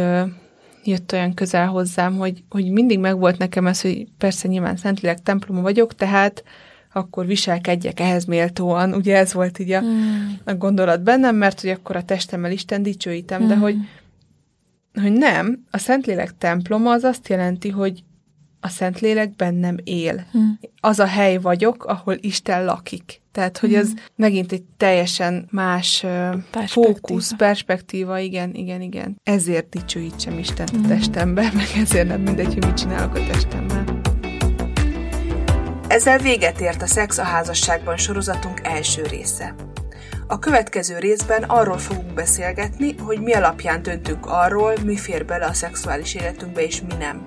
jött 0.89 1.12
olyan 1.12 1.34
közel 1.34 1.66
hozzám, 1.66 2.16
hogy, 2.16 2.43
hogy 2.49 2.70
mindig 2.70 2.99
megvolt 2.99 3.39
nekem 3.39 3.66
ez, 3.66 3.80
hogy 3.80 4.07
persze 4.18 4.49
nyilván 4.49 4.76
Szentlélek 4.76 5.22
temploma 5.22 5.61
vagyok, 5.61 5.95
tehát 5.95 6.45
akkor 6.93 7.26
viselkedjek 7.26 8.01
ehhez 8.01 8.24
méltóan. 8.24 8.95
Ugye 8.95 9.16
ez 9.16 9.32
volt 9.32 9.59
így 9.59 9.70
a, 9.70 9.80
hmm. 9.80 10.39
a 10.45 10.55
gondolat 10.55 11.03
bennem, 11.03 11.36
mert 11.36 11.61
hogy 11.61 11.70
akkor 11.70 11.97
a 11.97 12.05
testemmel 12.05 12.51
Isten 12.51 12.82
dicsőítem, 12.82 13.43
mm. 13.43 13.49
de 13.49 13.55
hmm. 13.55 13.62
hogy, 13.62 13.76
hogy 15.03 15.12
nem, 15.12 15.64
a 15.70 15.78
Szentlélek 15.78 16.39
temploma 16.39 16.91
az 16.91 17.05
azt 17.05 17.28
jelenti, 17.28 17.68
hogy 17.68 18.03
a 18.61 18.69
Szentlélek 18.69 19.37
bennem 19.37 19.77
él. 19.85 20.27
Mm. 20.39 20.51
Az 20.81 20.99
a 20.99 21.07
hely 21.07 21.37
vagyok, 21.37 21.85
ahol 21.85 22.17
Isten 22.21 22.65
lakik. 22.65 23.21
Tehát, 23.33 23.59
hogy 23.59 23.71
mm. 23.71 23.75
ez 23.75 23.91
megint 24.17 24.53
egy 24.53 24.63
teljesen 24.77 25.49
más 25.51 26.01
perspektíva. 26.51 26.67
fókusz, 26.67 27.37
perspektíva, 27.37 28.19
igen, 28.19 28.55
igen, 28.55 28.81
igen. 28.81 29.21
Ezért 29.23 29.69
dicsőítsem 29.69 30.39
Istent 30.39 30.77
mm. 30.77 30.79
a 30.79 30.87
hmm. 30.87 30.89
testembe, 30.89 31.43
meg 31.55 31.67
ezért 31.77 32.09
nem 32.09 32.21
mindegy, 32.21 32.55
hogy 32.55 32.65
mit 32.65 32.77
csinálok 32.77 33.15
a 33.15 33.27
testemmel. 33.27 33.85
Ezzel 35.89 36.19
véget 36.19 36.61
ért 36.61 36.83
a 36.83 36.87
Szex 36.87 37.19
a 37.19 37.23
házasságban 37.23 37.97
sorozatunk 37.97 38.61
első 38.63 39.03
része. 39.03 39.55
A 40.27 40.39
következő 40.39 40.99
részben 40.99 41.43
arról 41.43 41.79
fogunk 41.79 42.15
beszélgetni, 42.15 42.95
hogy 42.99 43.21
mi 43.21 43.33
alapján 43.33 43.83
döntünk 43.83 44.27
arról, 44.27 44.73
mi 44.85 44.97
fér 44.97 45.25
bele 45.25 45.47
a 45.47 45.53
szexuális 45.53 46.15
életünkbe 46.15 46.63
és 46.63 46.81
mi 46.81 46.95
nem. 46.99 47.23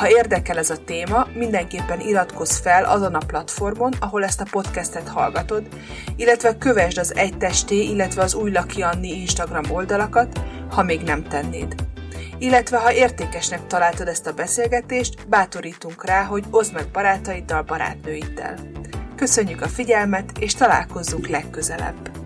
Ha 0.00 0.10
érdekel 0.10 0.58
ez 0.58 0.70
a 0.70 0.84
téma, 0.84 1.26
mindenképpen 1.34 2.00
iratkozz 2.00 2.58
fel 2.58 2.84
azon 2.84 3.14
a 3.14 3.26
platformon, 3.26 3.92
ahol 3.98 4.24
ezt 4.24 4.40
a 4.40 4.46
podcastet 4.50 5.08
hallgatod, 5.08 5.68
illetve 6.16 6.58
kövesd 6.58 6.98
az 6.98 7.14
Egy 7.14 7.36
Testé, 7.36 7.82
illetve 7.82 8.22
az 8.22 8.34
Új 8.34 8.50
Laki 8.50 8.82
Anni 8.82 9.08
Instagram 9.08 9.70
oldalakat, 9.70 10.40
ha 10.70 10.82
még 10.82 11.00
nem 11.00 11.22
tennéd 11.22 11.74
illetve 12.38 12.78
ha 12.78 12.92
értékesnek 12.92 13.66
találtad 13.66 14.08
ezt 14.08 14.26
a 14.26 14.32
beszélgetést, 14.32 15.28
bátorítunk 15.28 16.04
rá, 16.04 16.22
hogy 16.24 16.44
oszd 16.50 16.72
meg 16.72 16.88
barátaiddal, 16.92 17.62
barátnőiddel. 17.62 18.54
Köszönjük 19.16 19.62
a 19.62 19.68
figyelmet, 19.68 20.32
és 20.38 20.54
találkozzunk 20.54 21.28
legközelebb! 21.28 22.19